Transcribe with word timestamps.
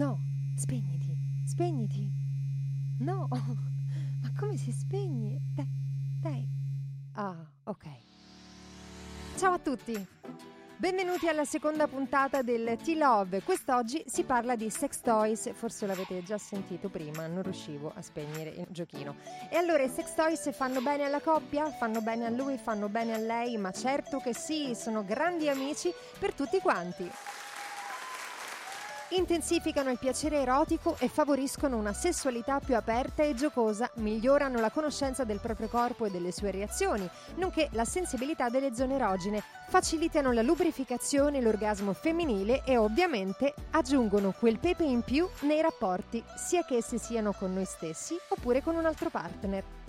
No, 0.00 0.18
spegniti, 0.56 1.14
spegniti. 1.46 2.10
No, 3.00 3.28
ma 3.28 4.32
come 4.34 4.56
si 4.56 4.72
spegne? 4.72 5.38
Dai, 5.54 5.68
dai. 6.22 6.48
Ah, 7.16 7.36
ok. 7.64 7.84
Ciao 9.36 9.52
a 9.52 9.58
tutti. 9.58 10.06
Benvenuti 10.78 11.28
alla 11.28 11.44
seconda 11.44 11.86
puntata 11.86 12.40
del 12.40 12.78
T-Love. 12.82 13.42
Quest'oggi 13.42 14.02
si 14.06 14.24
parla 14.24 14.56
di 14.56 14.70
sex 14.70 15.02
toys, 15.02 15.52
forse 15.52 15.86
l'avete 15.86 16.22
già 16.22 16.38
sentito 16.38 16.88
prima, 16.88 17.26
non 17.26 17.42
riuscivo 17.42 17.92
a 17.94 18.00
spegnere 18.00 18.48
il 18.48 18.68
giochino. 18.70 19.16
E 19.50 19.56
allora 19.56 19.82
i 19.82 19.90
sex 19.90 20.14
toys 20.14 20.50
fanno 20.54 20.80
bene 20.80 21.04
alla 21.04 21.20
coppia? 21.20 21.70
Fanno 21.72 22.00
bene 22.00 22.24
a 22.24 22.30
lui? 22.30 22.56
Fanno 22.56 22.88
bene 22.88 23.12
a 23.12 23.18
lei? 23.18 23.58
Ma 23.58 23.70
certo 23.70 24.16
che 24.16 24.32
sì, 24.32 24.74
sono 24.74 25.04
grandi 25.04 25.50
amici 25.50 25.92
per 26.18 26.32
tutti 26.32 26.58
quanti 26.60 27.06
intensificano 29.10 29.90
il 29.90 29.98
piacere 29.98 30.38
erotico 30.38 30.96
e 30.98 31.08
favoriscono 31.08 31.76
una 31.76 31.92
sessualità 31.92 32.60
più 32.60 32.76
aperta 32.76 33.22
e 33.22 33.34
giocosa, 33.34 33.90
migliorano 33.96 34.60
la 34.60 34.70
conoscenza 34.70 35.24
del 35.24 35.40
proprio 35.40 35.68
corpo 35.68 36.04
e 36.04 36.10
delle 36.10 36.32
sue 36.32 36.50
reazioni, 36.50 37.08
nonché 37.36 37.68
la 37.72 37.84
sensibilità 37.84 38.48
delle 38.48 38.74
zone 38.74 38.94
erogene, 38.94 39.42
facilitano 39.68 40.32
la 40.32 40.42
lubrificazione 40.42 41.38
e 41.38 41.40
l'orgasmo 41.40 41.92
femminile 41.92 42.62
e 42.64 42.76
ovviamente 42.76 43.54
aggiungono 43.70 44.34
quel 44.38 44.58
pepe 44.58 44.84
in 44.84 45.02
più 45.02 45.28
nei 45.40 45.60
rapporti, 45.60 46.22
sia 46.36 46.64
che 46.64 46.76
essi 46.76 46.98
siano 46.98 47.32
con 47.32 47.52
noi 47.52 47.64
stessi 47.64 48.16
oppure 48.28 48.62
con 48.62 48.74
un 48.74 48.86
altro 48.86 49.10
partner. 49.10 49.79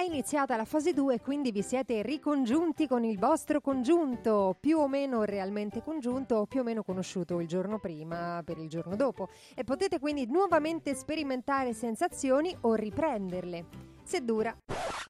È 0.00 0.02
iniziata 0.02 0.56
la 0.56 0.64
fase 0.64 0.94
2, 0.94 1.20
quindi 1.20 1.52
vi 1.52 1.60
siete 1.60 2.00
ricongiunti 2.00 2.88
con 2.88 3.04
il 3.04 3.18
vostro 3.18 3.60
congiunto, 3.60 4.56
più 4.58 4.78
o 4.78 4.88
meno 4.88 5.24
realmente 5.24 5.82
congiunto 5.82 6.36
o 6.36 6.46
più 6.46 6.60
o 6.60 6.62
meno 6.62 6.82
conosciuto 6.82 7.38
il 7.38 7.46
giorno 7.46 7.78
prima 7.78 8.40
per 8.42 8.56
il 8.56 8.66
giorno 8.70 8.96
dopo, 8.96 9.28
e 9.54 9.62
potete 9.62 9.98
quindi 9.98 10.24
nuovamente 10.24 10.94
sperimentare 10.94 11.74
sensazioni 11.74 12.56
o 12.62 12.72
riprenderle. 12.72 13.66
Se 14.02 14.24
dura, 14.24 14.56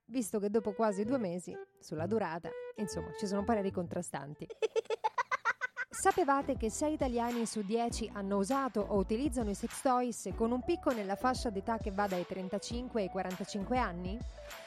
visto 0.06 0.40
che 0.40 0.50
dopo 0.50 0.72
quasi 0.72 1.04
due 1.04 1.18
mesi, 1.18 1.56
sulla 1.78 2.08
durata, 2.08 2.50
insomma, 2.74 3.12
ci 3.16 3.28
sono 3.28 3.44
pareri 3.44 3.70
contrastanti. 3.70 4.44
Sapevate 6.00 6.56
che 6.56 6.68
6 6.68 6.94
italiani 6.94 7.46
su 7.46 7.62
10 7.62 8.10
hanno 8.14 8.38
usato 8.38 8.80
o 8.80 8.96
utilizzano 8.96 9.50
i 9.50 9.54
sex 9.54 9.82
toys 9.82 10.30
con 10.34 10.50
un 10.50 10.64
picco 10.64 10.90
nella 10.92 11.14
fascia 11.14 11.50
d'età 11.50 11.78
che 11.78 11.92
va 11.92 12.08
dai 12.08 12.26
35 12.26 13.02
ai 13.02 13.08
45 13.08 13.78
anni? 13.78 14.18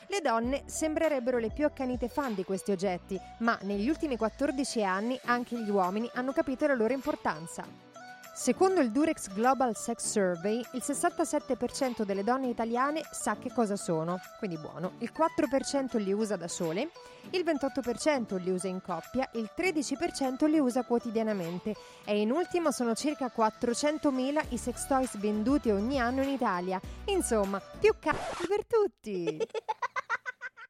Le 0.08 0.20
donne 0.22 0.64
sembrerebbero 0.66 1.38
le 1.38 1.50
più 1.50 1.66
accanite 1.66 2.08
fan 2.08 2.34
di 2.36 2.44
questi 2.44 2.72
oggetti, 2.72 3.20
ma 3.40 3.58
negli 3.62 3.90
ultimi 3.90 4.18
14 4.18 4.84
anni 4.84 5.20
anche 5.26 5.58
gli 5.58 5.70
uomini 5.70 6.10
hanno 6.14 6.32
capito 6.32 6.68
la 6.68 6.76
loro 6.76 6.94
importanza. 6.94 7.92
Secondo 8.36 8.82
il 8.82 8.92
Durex 8.92 9.32
Global 9.32 9.76
Sex 9.78 10.10
Survey, 10.10 10.58
il 10.72 10.82
67% 10.84 12.02
delle 12.02 12.24
donne 12.24 12.48
italiane 12.48 13.04
sa 13.12 13.38
che 13.38 13.52
cosa 13.54 13.76
sono, 13.76 14.20
quindi 14.40 14.58
buono, 14.58 14.94
il 15.00 15.12
4% 15.16 16.00
li 16.02 16.12
usa 16.12 16.36
da 16.36 16.48
sole, 16.48 16.90
il 17.30 17.44
28% 17.46 18.42
li 18.42 18.50
usa 18.50 18.68
in 18.68 18.82
coppia, 18.82 19.30
il 19.34 19.52
13% 19.56 20.50
li 20.50 20.58
usa 20.58 20.84
quotidianamente 20.84 21.76
e 22.06 22.22
in 22.22 22.32
ultimo 22.32 22.72
sono 22.72 22.96
circa 22.96 23.32
400.000 23.34 24.46
i 24.50 24.58
sex 24.58 24.88
toys 24.88 25.16
venduti 25.20 25.70
ogni 25.70 26.00
anno 26.00 26.24
in 26.24 26.30
Italia. 26.30 26.82
Insomma, 27.06 27.62
più 27.80 27.94
c***o 28.00 28.48
per 28.48 28.66
tutti! 28.66 29.38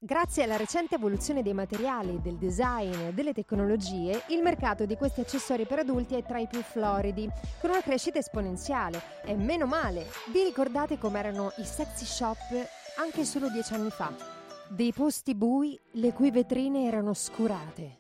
Grazie 0.05 0.43
alla 0.43 0.57
recente 0.57 0.95
evoluzione 0.95 1.41
dei 1.43 1.53
materiali, 1.53 2.19
del 2.21 2.35
design 2.35 2.91
e 2.91 3.13
delle 3.13 3.31
tecnologie, 3.31 4.23
il 4.31 4.41
mercato 4.41 4.85
di 4.85 4.97
questi 4.97 5.21
accessori 5.21 5.65
per 5.65 5.79
adulti 5.79 6.15
è 6.15 6.23
tra 6.25 6.39
i 6.39 6.47
più 6.47 6.61
floridi, 6.61 7.25
con 7.61 7.69
una 7.69 7.81
crescita 7.81 8.19
esponenziale. 8.19 9.01
E 9.23 9.33
meno 9.37 9.65
male! 9.65 10.07
Vi 10.29 10.43
ricordate 10.43 10.97
com'erano 10.97 11.53
i 11.55 11.63
sexy 11.63 12.03
shop 12.03 12.37
anche 12.97 13.23
solo 13.23 13.47
dieci 13.47 13.73
anni 13.75 13.91
fa? 13.91 14.13
Dei 14.67 14.92
posti 14.92 15.36
bui 15.36 15.80
le 15.92 16.11
cui 16.11 16.31
vetrine 16.31 16.86
erano 16.86 17.13
scurate. 17.13 17.99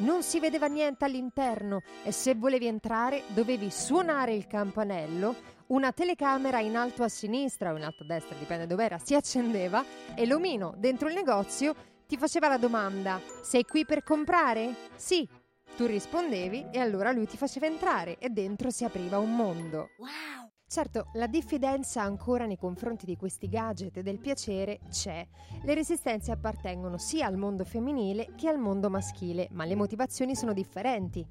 Non 0.00 0.22
si 0.22 0.40
vedeva 0.40 0.66
niente 0.66 1.06
all'interno 1.06 1.80
e 2.04 2.12
se 2.12 2.34
volevi 2.34 2.66
entrare 2.66 3.22
dovevi 3.28 3.70
suonare 3.70 4.34
il 4.34 4.46
campanello 4.46 5.56
una 5.68 5.92
telecamera 5.92 6.60
in 6.60 6.76
alto 6.76 7.02
a 7.02 7.08
sinistra 7.08 7.72
o 7.72 7.76
in 7.76 7.84
alto 7.84 8.02
a 8.02 8.06
destra, 8.06 8.36
dipende 8.36 8.66
dove 8.66 8.84
era, 8.84 8.98
si 8.98 9.14
accendeva 9.14 9.84
e 10.14 10.26
l'omino 10.26 10.74
dentro 10.76 11.08
il 11.08 11.14
negozio 11.14 11.74
ti 12.06 12.16
faceva 12.16 12.48
la 12.48 12.56
domanda: 12.56 13.20
Sei 13.42 13.64
qui 13.64 13.84
per 13.84 14.02
comprare? 14.02 14.74
Sì. 14.96 15.28
Tu 15.76 15.86
rispondevi 15.86 16.68
e 16.72 16.80
allora 16.80 17.12
lui 17.12 17.26
ti 17.26 17.36
faceva 17.36 17.66
entrare 17.66 18.18
e 18.18 18.30
dentro 18.30 18.70
si 18.70 18.84
apriva 18.84 19.18
un 19.18 19.36
mondo. 19.36 19.90
Wow! 19.98 20.50
Certo, 20.66 21.06
la 21.14 21.26
diffidenza 21.26 22.02
ancora 22.02 22.44
nei 22.44 22.58
confronti 22.58 23.06
di 23.06 23.16
questi 23.16 23.48
gadget 23.48 23.98
e 23.98 24.02
del 24.02 24.18
piacere 24.18 24.80
c'è. 24.90 25.26
Le 25.62 25.74
resistenze 25.74 26.32
appartengono 26.32 26.98
sia 26.98 27.26
al 27.26 27.36
mondo 27.36 27.64
femminile 27.64 28.34
che 28.36 28.48
al 28.48 28.58
mondo 28.58 28.90
maschile, 28.90 29.48
ma 29.52 29.64
le 29.64 29.76
motivazioni 29.76 30.34
sono 30.34 30.52
differenti. 30.52 31.24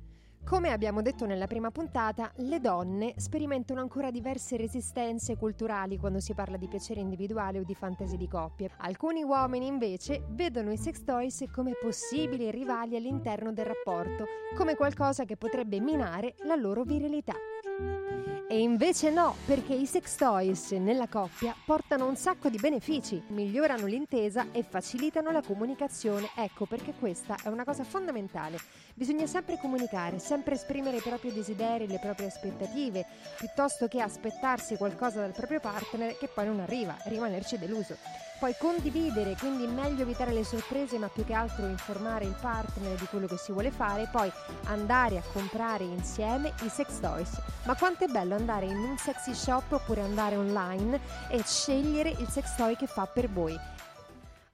Come 0.47 0.72
abbiamo 0.72 1.02
detto 1.02 1.25
nella 1.25 1.46
prima 1.46 1.72
puntata, 1.72 2.31
le 2.38 2.62
donne 2.62 3.16
sperimentano 3.18 3.81
ancora 3.81 4.12
diverse 4.12 4.56
resistenze 4.56 5.35
culturali 5.35 5.97
quando 5.97 6.22
si 6.22 6.34
parla 6.34 6.56
di 6.56 6.69
piacere 6.69 7.02
individuale 7.02 7.59
o 7.59 7.63
di 7.63 7.75
fantasie 7.75 8.18
di 8.18 8.30
coppie. 8.30 8.72
Alcuni 8.78 9.24
uomini 9.24 9.68
invece 9.68 10.24
vedono 10.30 10.72
i 10.72 10.78
sex 10.78 11.03
toys 11.03 11.44
come 11.52 11.74
possibili 11.78 12.50
rivali 12.50 12.96
all'interno 12.96 13.52
del 13.52 13.66
rapporto, 13.66 14.24
come 14.56 14.75
qualcosa 14.75 15.25
che 15.25 15.36
potrebbe 15.36 15.81
minare 15.81 16.36
la 16.46 16.56
loro 16.56 16.84
virilità. 16.84 17.36
E 18.50 18.62
invece 18.62 19.09
no, 19.12 19.35
perché 19.46 19.74
i 19.74 19.85
sex 19.85 20.16
toys 20.16 20.72
nella 20.72 21.09
coppia 21.09 21.53
portano 21.66 22.08
un 22.08 22.16
sacco 22.16 22.47
di 22.47 22.58
benefici, 22.58 23.22
migliorano 23.28 23.85
l'intesa 23.85 24.47
e 24.53 24.63
facilitano 24.63 25.31
la 25.31 25.41
comunicazione. 25.41 26.30
Ecco 26.34 26.66
perché 26.66 26.94
questa 26.97 27.36
è 27.44 27.50
una 27.50 27.66
cosa 27.66 27.84
fondamentale. 27.84 28.57
Bisogna 28.94 29.28
sempre 29.28 29.59
comunicare, 29.59 30.19
sempre 30.19 30.56
esprimere 30.56 30.96
i 30.96 31.02
propri 31.02 31.34
desideri, 31.34 31.88
le 31.88 32.00
proprie 32.00 32.28
aspettative, 32.28 33.06
piuttosto 33.38 33.90
che 33.90 34.00
aspettarsi 34.00 34.78
qualcosa 34.78 35.19
dal 35.19 35.34
proprio 35.34 35.59
partner 35.59 36.18
che 36.18 36.30
poi 36.30 36.46
non 36.46 36.62
arriva 36.62 37.03
e 37.03 37.09
rimanerci 37.09 37.57
deluso. 37.57 37.97
Poi 38.40 38.56
condividere, 38.59 39.36
quindi 39.36 39.66
meglio 39.66 40.03
evitare 40.03 40.31
le 40.31 40.44
sorprese, 40.44 41.00
ma 41.00 41.08
più 41.08 41.25
che 41.25 41.34
altro 41.34 41.66
informare 41.66 42.25
il 42.25 42.36
partner 42.40 42.96
di 42.96 43.08
quello 43.08 43.25
che 43.25 43.36
si 43.36 43.52
vuole 43.52 43.72
fare, 43.72 44.08
poi 44.12 44.31
andare 44.66 45.18
a 45.18 45.24
comprare 45.34 45.84
insieme 45.84 46.53
i 46.62 46.70
sex 46.70 47.00
toys. 47.00 47.42
Ma 47.66 47.75
quanto 47.75 48.03
è 48.03 48.08
bello 48.08 48.36
andare 48.36 48.68
in 48.68 48.78
un 48.78 48.96
sexy 48.96 49.34
shop 49.34 49.72
oppure 49.72 50.02
andare 50.02 50.36
online 50.36 51.00
e 51.30 51.42
scegliere 51.44 52.09
il 52.09 52.28
sex 52.30 52.56
toy 52.56 52.75
che 52.75 52.86
fa 52.86 53.08
per 53.08 53.28
voi. 53.28 53.59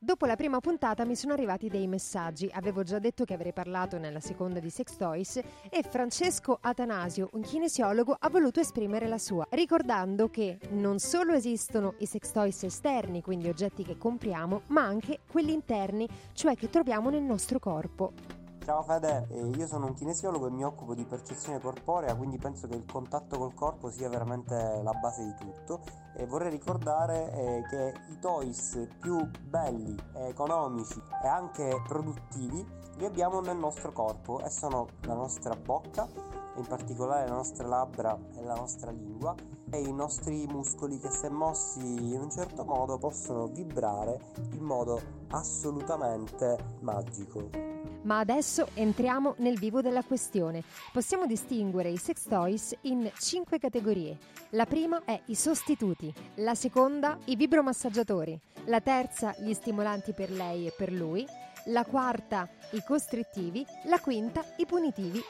Dopo 0.04 0.26
la 0.26 0.36
prima 0.36 0.60
puntata 0.60 1.06
mi 1.06 1.16
sono 1.16 1.32
arrivati 1.32 1.70
dei 1.70 1.88
messaggi, 1.88 2.50
avevo 2.52 2.84
già 2.84 3.00
detto 3.00 3.24
che 3.24 3.36
avrei 3.36 3.54
parlato 3.54 3.98
nella 3.98 4.20
seconda 4.20 4.60
di 4.60 4.70
Sex 4.70 4.98
Toys 4.98 5.38
e 5.38 5.82
Francesco 5.82 6.58
Atanasio, 6.60 7.30
un 7.32 7.42
kinesiologo, 7.42 8.14
ha 8.20 8.30
voluto 8.30 8.60
esprimere 8.60 9.08
la 9.08 9.18
sua, 9.18 9.48
ricordando 9.52 10.28
che 10.28 10.60
non 10.72 11.00
solo 11.00 11.32
esistono 11.32 11.94
i 12.00 12.06
sex 12.06 12.32
toys 12.34 12.64
esterni, 12.64 13.22
quindi 13.22 13.48
oggetti 13.48 13.86
che 13.86 13.98
compriamo, 13.98 14.64
ma 14.68 14.82
anche 14.82 15.20
quelli 15.26 15.54
interni, 15.54 16.06
cioè 16.34 16.58
che 16.58 16.70
troviamo 16.70 17.10
nel 17.10 17.24
nostro 17.24 17.60
corpo. 17.60 18.43
Ciao 18.66 18.82
Fede, 18.82 19.28
io 19.58 19.68
sono 19.68 19.88
un 19.88 19.94
kinesiologo 19.94 20.48
e 20.48 20.50
mi 20.50 20.64
occupo 20.64 20.96
di 20.96 21.04
percezione 21.04 21.60
corporea, 21.60 22.16
quindi 22.16 22.38
penso 22.38 22.66
che 22.66 22.76
il 22.76 22.86
contatto 22.90 23.38
col 23.38 23.54
corpo 23.54 23.90
sia 23.90 24.08
veramente 24.08 24.80
la 24.82 24.94
base 24.94 25.26
di 25.26 25.34
tutto 25.38 25.82
e 26.16 26.26
vorrei 26.26 26.50
ricordare 26.50 27.30
eh, 27.34 27.64
che 27.70 27.94
i 28.10 28.20
toys 28.20 28.88
più 29.02 29.30
belli, 29.42 29.94
economici 30.14 30.98
e 31.22 31.28
anche 31.28 31.82
produttivi 31.86 32.66
li 32.96 33.04
abbiamo 33.04 33.42
nel 33.42 33.58
nostro 33.58 33.92
corpo 33.92 34.40
e 34.40 34.50
sono 34.50 34.88
la 35.02 35.14
nostra 35.14 35.58
bocca, 35.58 36.08
in 36.56 36.66
particolare 36.66 37.26
le 37.26 37.36
nostre 37.36 37.68
labbra 37.68 38.18
e 38.34 38.44
la 38.44 38.56
nostra 38.56 38.92
lingua 38.92 39.36
e 39.70 39.82
i 39.82 39.92
nostri 39.92 40.48
muscoli 40.48 41.00
che 41.00 41.10
se 41.10 41.28
mossi 41.28 42.14
in 42.14 42.22
un 42.22 42.32
certo 42.32 42.64
modo 42.64 42.98
possono 42.98 43.48
vibrare 43.48 44.22
in 44.54 44.64
modo 44.64 45.02
assolutamente 45.32 46.78
magico. 46.80 47.73
Ma 48.04 48.20
adesso 48.20 48.68
entriamo 48.74 49.36
nel 49.38 49.58
vivo 49.58 49.82
della 49.82 50.04
questione. 50.04 50.64
Possiamo 50.92 51.26
distinguere 51.26 51.90
i 51.90 51.98
sex 51.98 52.28
toys 52.28 52.76
in 52.82 53.10
cinque 53.18 53.60
categorie. 53.60 54.18
La 54.50 54.66
prima 54.66 55.02
è 55.06 55.22
i 55.26 55.36
sostituti, 55.36 56.14
la 56.36 56.56
seconda 56.56 57.18
i 57.26 57.36
vibromassaggiatori, 57.36 58.40
la 58.66 58.82
terza 58.82 59.34
gli 59.40 59.54
stimolanti 59.54 60.14
per 60.14 60.32
lei 60.32 60.68
e 60.68 60.74
per 60.78 60.92
lui, 60.92 61.26
la 61.68 61.86
quarta 61.86 62.50
i 62.72 62.84
costrittivi, 62.86 63.66
la 63.86 64.00
quinta 64.00 64.44
i 64.58 64.66
punitivi 64.66 65.22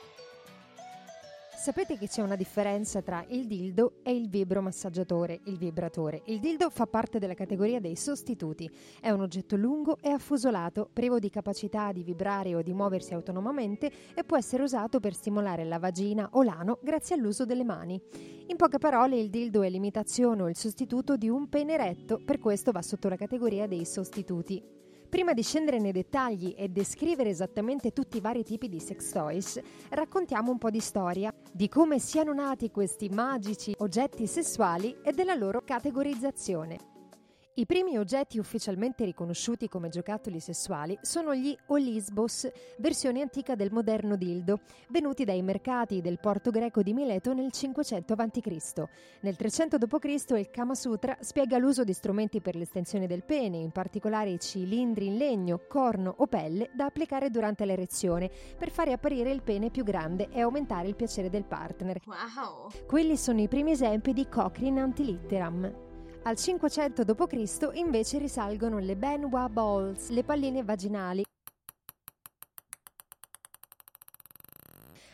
Sapete 1.56 1.98
che 1.98 2.08
c'è 2.08 2.22
una 2.22 2.36
differenza 2.36 3.02
tra 3.02 3.24
il 3.30 3.48
dildo 3.48 4.00
e 4.04 4.14
il 4.14 4.28
vibromassaggiatore, 4.28 5.40
il 5.46 5.58
vibratore. 5.58 6.22
Il 6.26 6.40
dildo 6.40 6.70
fa 6.70 6.88
parte 6.88 7.20
della 7.20 7.36
categoria 7.36 7.80
dei 7.80 7.96
sostituti. 7.96 8.70
È 9.00 9.10
un 9.12 9.22
oggetto 9.22 9.56
lungo 9.56 9.98
e 10.02 10.10
affusolato, 10.10 10.90
privo 10.92 11.20
di 11.20 11.30
capacità 11.30 11.94
di 11.94 12.04
vibrare 12.04 12.54
o 12.56 12.62
di 12.62 12.74
muoversi 12.74 13.14
autonomamente 13.14 13.90
e 14.14 14.24
può 14.26 14.36
essere 14.36 14.64
usato 14.64 15.00
per 15.00 15.14
stimolare 15.14 15.64
la 15.64 15.80
vagina 15.80 16.28
o 16.34 16.44
l'ano 16.44 16.80
grazie 16.82 17.16
all'uso 17.16 17.46
delle 17.46 17.64
mani. 17.64 18.02
In 18.48 18.58
poche 18.58 18.78
parole, 18.78 19.18
il 19.18 19.30
dildo 19.30 19.62
è 19.62 19.70
l'imitazione 19.70 20.42
o 20.42 20.50
il 20.50 20.58
sostituto 20.58 21.16
di 21.16 21.30
un 21.30 21.48
pene 21.48 21.76
eretto, 21.76 22.20
per 22.20 22.40
questo 22.40 22.72
va 22.72 22.82
sotto 22.82 23.08
la 23.08 23.16
categoria 23.16 23.68
dei 23.68 23.86
sostituti. 23.86 24.83
Prima 25.14 25.34
di 25.34 25.44
scendere 25.44 25.78
nei 25.78 25.92
dettagli 25.92 26.56
e 26.58 26.70
descrivere 26.70 27.30
esattamente 27.30 27.92
tutti 27.92 28.18
i 28.18 28.20
vari 28.20 28.44
tipi 28.44 28.68
di 28.68 28.80
sex 28.80 29.12
toys, 29.12 29.62
raccontiamo 29.90 30.50
un 30.50 30.58
po' 30.58 30.72
di 30.72 30.80
storia, 30.80 31.32
di 31.52 31.70
come 31.70 32.00
siano 32.00 32.34
nati 32.34 32.72
questi 32.72 33.10
magici 33.10 33.76
oggetti 33.78 34.26
sessuali 34.26 34.98
e 35.04 35.12
della 35.12 35.36
loro 35.36 35.62
categorizzazione. 35.64 36.93
I 37.56 37.68
primi 37.68 38.00
oggetti 38.00 38.40
ufficialmente 38.40 39.06
riconosciuti 39.06 39.68
come 39.68 39.90
giocattoli 39.90 40.40
sessuali 40.40 40.98
sono 41.02 41.36
gli 41.36 41.56
Olisbos, 41.68 42.50
versione 42.80 43.22
antica 43.22 43.54
del 43.54 43.72
moderno 43.72 44.16
dildo, 44.16 44.62
venuti 44.90 45.24
dai 45.24 45.44
mercati 45.44 46.02
del 46.02 46.18
porto 46.20 46.50
greco 46.50 46.82
di 46.82 46.94
Mileto 46.94 47.32
nel 47.32 47.52
500 47.52 48.14
a.C. 48.14 48.84
Nel 49.20 49.36
300 49.36 49.78
d.C. 49.78 50.30
il 50.32 50.50
Kama 50.50 50.74
Sutra 50.74 51.16
spiega 51.20 51.60
l'uso 51.60 51.84
di 51.84 51.94
strumenti 51.94 52.42
per 52.42 52.56
l'estensione 52.56 53.06
del 53.06 53.24
pene, 53.24 53.58
in 53.58 53.70
particolare 53.70 54.32
i 54.32 54.40
cilindri 54.40 55.06
in 55.06 55.18
legno, 55.18 55.62
corno 55.68 56.12
o 56.18 56.26
pelle 56.26 56.72
da 56.74 56.86
applicare 56.86 57.30
durante 57.30 57.66
l'erezione 57.66 58.32
per 58.58 58.72
fare 58.72 58.94
apparire 58.94 59.30
il 59.30 59.44
pene 59.44 59.70
più 59.70 59.84
grande 59.84 60.30
e 60.32 60.42
aumentare 60.42 60.88
il 60.88 60.96
piacere 60.96 61.30
del 61.30 61.46
partner. 61.46 62.02
Wow! 62.08 62.70
Quelli 62.88 63.16
sono 63.16 63.42
i 63.42 63.48
primi 63.48 63.70
esempi 63.70 64.12
di 64.12 64.28
Cochrane 64.28 64.80
Antilitteram. 64.80 65.83
Al 66.26 66.38
500 66.38 67.04
d.C. 67.04 67.70
invece 67.74 68.18
risalgono 68.18 68.80
le 68.80 68.96
Benoit 68.96 69.50
Balls, 69.52 70.08
le 70.08 70.24
palline 70.24 70.64
vaginali, 70.64 71.22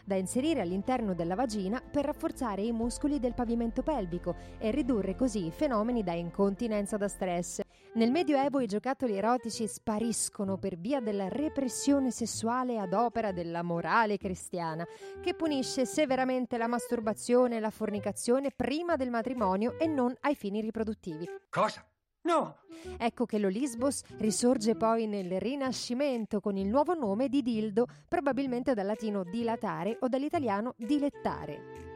da 0.09 0.15
inserire 0.15 0.61
all'interno 0.61 1.13
della 1.13 1.35
vagina 1.35 1.79
per 1.79 2.03
rafforzare 2.03 2.63
i 2.63 2.71
muscoli 2.71 3.19
del 3.19 3.35
pavimento 3.35 3.83
pelvico 3.83 4.35
e 4.57 4.71
ridurre 4.71 5.15
così 5.15 5.45
i 5.45 5.51
fenomeni 5.51 6.01
da 6.01 6.13
incontinenza 6.13 6.97
da 6.97 7.07
stress. 7.07 7.59
Nel 7.93 8.09
Medioevo 8.09 8.59
i 8.59 8.65
giocattoli 8.65 9.15
erotici 9.15 9.67
spariscono 9.67 10.57
per 10.57 10.77
via 10.77 10.99
della 10.99 11.27
repressione 11.27 12.09
sessuale 12.09 12.79
ad 12.79 12.93
opera 12.93 13.31
della 13.31 13.61
morale 13.61 14.17
cristiana, 14.17 14.83
che 15.21 15.35
punisce 15.35 15.85
severamente 15.85 16.57
la 16.57 16.67
masturbazione 16.67 17.57
e 17.57 17.59
la 17.59 17.69
fornicazione 17.69 18.49
prima 18.49 18.95
del 18.95 19.11
matrimonio 19.11 19.77
e 19.77 19.85
non 19.85 20.15
ai 20.21 20.33
fini 20.33 20.59
riproduttivi. 20.59 21.29
Cosa? 21.51 21.85
No! 22.21 22.57
Ecco 22.97 23.25
che 23.25 23.39
l'Olisbos 23.39 24.01
risorge 24.17 24.75
poi 24.75 25.07
nel 25.07 25.39
Rinascimento 25.39 26.39
con 26.39 26.57
il 26.57 26.67
nuovo 26.67 26.93
nome 26.93 27.29
di 27.29 27.41
dildo, 27.41 27.85
probabilmente 28.07 28.73
dal 28.73 28.85
latino 28.85 29.23
dilatare 29.23 29.97
o 30.01 30.07
dall'italiano 30.07 30.73
dilettare. 30.77 31.87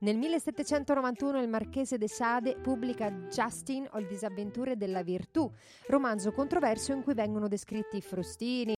Nel 0.00 0.16
1791 0.16 1.40
il 1.40 1.48
marchese 1.48 1.96
de 1.96 2.08
Sade 2.08 2.56
pubblica 2.56 3.10
Justin 3.30 3.88
o 3.92 3.98
le 3.98 4.08
disavventure 4.08 4.76
della 4.76 5.02
virtù, 5.02 5.48
romanzo 5.86 6.32
controverso 6.32 6.92
in 6.92 7.02
cui 7.02 7.14
vengono 7.14 7.46
descritti 7.46 8.00
frustini, 8.00 8.74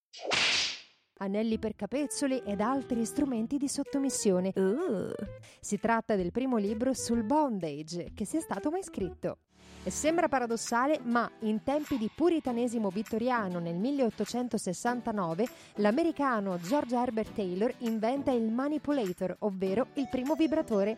anelli 1.18 1.58
per 1.58 1.74
capezzoli 1.76 2.42
ed 2.44 2.60
altri 2.60 3.04
strumenti 3.06 3.56
di 3.56 3.68
sottomissione. 3.68 4.52
Uh. 4.54 5.12
Si 5.60 5.78
tratta 5.78 6.14
del 6.14 6.30
primo 6.30 6.58
libro 6.58 6.92
sul 6.92 7.22
bondage 7.22 8.12
che 8.14 8.26
sia 8.26 8.40
stato 8.40 8.70
mai 8.70 8.82
scritto. 8.82 9.38
E 9.86 9.90
sembra 9.90 10.28
paradossale, 10.28 10.98
ma 11.02 11.30
in 11.40 11.62
tempi 11.62 11.98
di 11.98 12.08
puritanesimo 12.12 12.88
vittoriano 12.88 13.58
nel 13.58 13.74
1869, 13.74 15.46
l'americano 15.74 16.58
George 16.58 16.96
Herbert 16.96 17.34
Taylor 17.34 17.70
inventa 17.80 18.30
il 18.30 18.50
manipulator, 18.50 19.36
ovvero 19.40 19.88
il 19.94 20.08
primo 20.10 20.36
vibratore. 20.36 20.96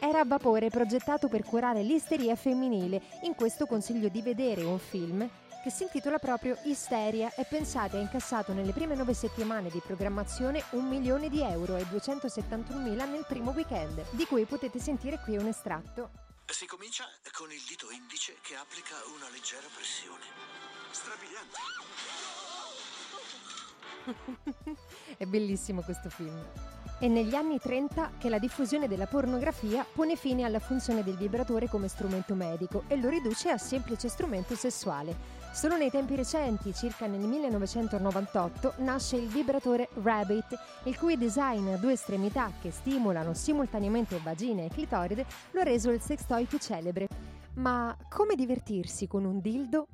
Era 0.00 0.18
a 0.18 0.24
vapore 0.24 0.68
progettato 0.68 1.28
per 1.28 1.44
curare 1.44 1.84
l'isteria 1.84 2.34
femminile. 2.34 3.02
In 3.22 3.36
questo 3.36 3.66
consiglio 3.66 4.08
di 4.08 4.20
vedere 4.20 4.64
un 4.64 4.80
film 4.80 5.28
che 5.62 5.70
si 5.70 5.84
intitola 5.84 6.18
proprio 6.18 6.56
Isteria 6.64 7.32
e 7.34 7.46
pensate 7.48 7.98
ha 7.98 8.00
incassato 8.00 8.52
nelle 8.52 8.72
prime 8.72 8.96
nove 8.96 9.14
settimane 9.14 9.70
di 9.70 9.80
programmazione 9.84 10.64
un 10.70 10.88
milione 10.88 11.28
di 11.28 11.40
euro 11.40 11.76
e 11.76 11.86
271 11.88 12.80
mila 12.80 13.04
nel 13.04 13.24
primo 13.28 13.52
weekend, 13.52 14.04
di 14.10 14.24
cui 14.24 14.44
potete 14.44 14.80
sentire 14.80 15.20
qui 15.24 15.36
un 15.36 15.46
estratto. 15.46 16.27
Si 16.50 16.66
comincia 16.66 17.04
con 17.32 17.52
il 17.52 17.62
dito 17.68 17.88
indice 17.90 18.36
che 18.42 18.56
applica 18.56 18.96
una 19.14 19.28
leggera 19.30 19.68
pressione. 19.72 20.24
Strabiliante. 20.90 21.56
È 25.16 25.24
bellissimo 25.24 25.82
questo 25.82 26.10
film. 26.10 26.36
È 26.98 27.06
negli 27.06 27.34
anni 27.36 27.60
30 27.60 28.14
che 28.18 28.28
la 28.28 28.40
diffusione 28.40 28.88
della 28.88 29.06
pornografia 29.06 29.84
pone 29.84 30.16
fine 30.16 30.42
alla 30.42 30.58
funzione 30.58 31.04
del 31.04 31.16
vibratore 31.16 31.68
come 31.68 31.86
strumento 31.86 32.34
medico 32.34 32.82
e 32.88 32.96
lo 32.96 33.08
riduce 33.08 33.50
a 33.50 33.58
semplice 33.58 34.08
strumento 34.08 34.56
sessuale. 34.56 35.37
Solo 35.52 35.76
nei 35.76 35.90
tempi 35.90 36.14
recenti, 36.14 36.72
circa 36.72 37.06
nel 37.06 37.20
1998, 37.20 38.74
nasce 38.78 39.16
il 39.16 39.26
vibratore 39.26 39.88
Rabbit, 40.02 40.56
il 40.84 40.96
cui 40.96 41.16
design 41.16 41.68
a 41.68 41.76
due 41.76 41.92
estremità 41.92 42.52
che 42.60 42.70
stimolano 42.70 43.34
simultaneamente 43.34 44.20
vagina 44.22 44.62
e 44.62 44.68
clitoride 44.68 45.26
lo 45.50 45.60
ha 45.60 45.64
reso 45.64 45.90
il 45.90 46.00
sextoy 46.00 46.44
più 46.44 46.58
celebre. 46.58 47.08
Ma 47.54 47.96
come 48.08 48.36
divertirsi 48.36 49.08
con 49.08 49.24
un 49.24 49.40
dildo 49.40 49.88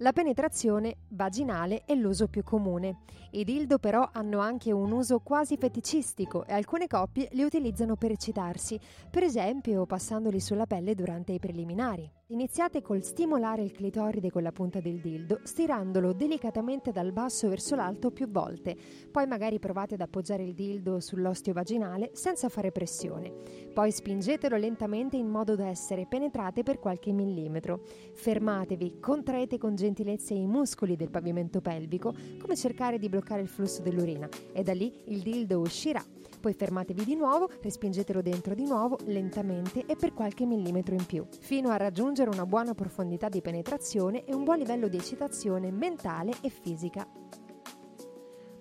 la 0.00 0.12
penetrazione 0.12 0.98
vaginale 1.08 1.82
è 1.84 1.94
l'uso 1.94 2.28
più 2.28 2.44
comune. 2.44 2.98
I 3.32 3.42
dildo 3.42 3.78
però 3.78 4.08
hanno 4.12 4.38
anche 4.38 4.70
un 4.70 4.92
uso 4.92 5.18
quasi 5.18 5.56
feticistico 5.56 6.44
e 6.44 6.52
alcune 6.52 6.86
coppie 6.86 7.28
li 7.32 7.42
utilizzano 7.42 7.96
per 7.96 8.12
eccitarsi, 8.12 8.78
per 9.10 9.24
esempio 9.24 9.86
passandoli 9.86 10.38
sulla 10.38 10.66
pelle 10.66 10.94
durante 10.94 11.32
i 11.32 11.40
preliminari. 11.40 12.17
Iniziate 12.30 12.82
col 12.82 13.02
stimolare 13.02 13.62
il 13.62 13.72
clitoride 13.72 14.30
con 14.30 14.42
la 14.42 14.52
punta 14.52 14.80
del 14.80 15.00
dildo, 15.00 15.40
stirandolo 15.44 16.12
delicatamente 16.12 16.92
dal 16.92 17.10
basso 17.10 17.48
verso 17.48 17.74
l'alto 17.74 18.10
più 18.10 18.28
volte. 18.28 18.76
Poi 19.10 19.26
magari 19.26 19.58
provate 19.58 19.94
ad 19.94 20.02
appoggiare 20.02 20.42
il 20.42 20.52
dildo 20.52 21.00
sull'osteo 21.00 21.54
vaginale 21.54 22.10
senza 22.12 22.50
fare 22.50 22.70
pressione. 22.70 23.32
Poi 23.72 23.90
spingetelo 23.90 24.58
lentamente 24.58 25.16
in 25.16 25.26
modo 25.26 25.56
da 25.56 25.68
essere 25.68 26.04
penetrate 26.04 26.62
per 26.62 26.78
qualche 26.78 27.12
millimetro. 27.12 27.80
Fermatevi, 28.12 29.00
contraete 29.00 29.56
con 29.56 29.74
gentilezza 29.74 30.34
i 30.34 30.46
muscoli 30.46 30.96
del 30.96 31.08
pavimento 31.08 31.62
pelvico, 31.62 32.12
come 32.38 32.56
cercare 32.56 32.98
di 32.98 33.08
bloccare 33.08 33.40
il 33.40 33.48
flusso 33.48 33.80
dell'urina, 33.80 34.28
e 34.52 34.62
da 34.62 34.74
lì 34.74 34.92
il 35.06 35.22
dildo 35.22 35.60
uscirà. 35.60 36.04
Poi 36.40 36.52
fermatevi 36.52 37.04
di 37.04 37.16
nuovo, 37.16 37.50
respingetelo 37.62 38.20
dentro 38.20 38.54
di 38.54 38.64
nuovo, 38.64 38.98
lentamente 39.06 39.84
e 39.86 39.96
per 39.96 40.12
qualche 40.12 40.44
millimetro 40.44 40.94
in 40.94 41.04
più, 41.04 41.26
fino 41.40 41.70
a 41.70 41.76
raggiungere 41.76 42.16
una 42.26 42.46
buona 42.46 42.74
profondità 42.74 43.28
di 43.28 43.40
penetrazione 43.40 44.24
e 44.24 44.34
un 44.34 44.42
buon 44.42 44.58
livello 44.58 44.88
di 44.88 44.96
eccitazione 44.96 45.70
mentale 45.70 46.32
e 46.40 46.48
fisica. 46.48 47.06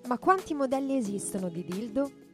Ma 0.08 0.20
quanti 0.20 0.54
modelli 0.54 0.96
esistono 0.96 1.50
di 1.50 1.64
dildo? 1.64 2.27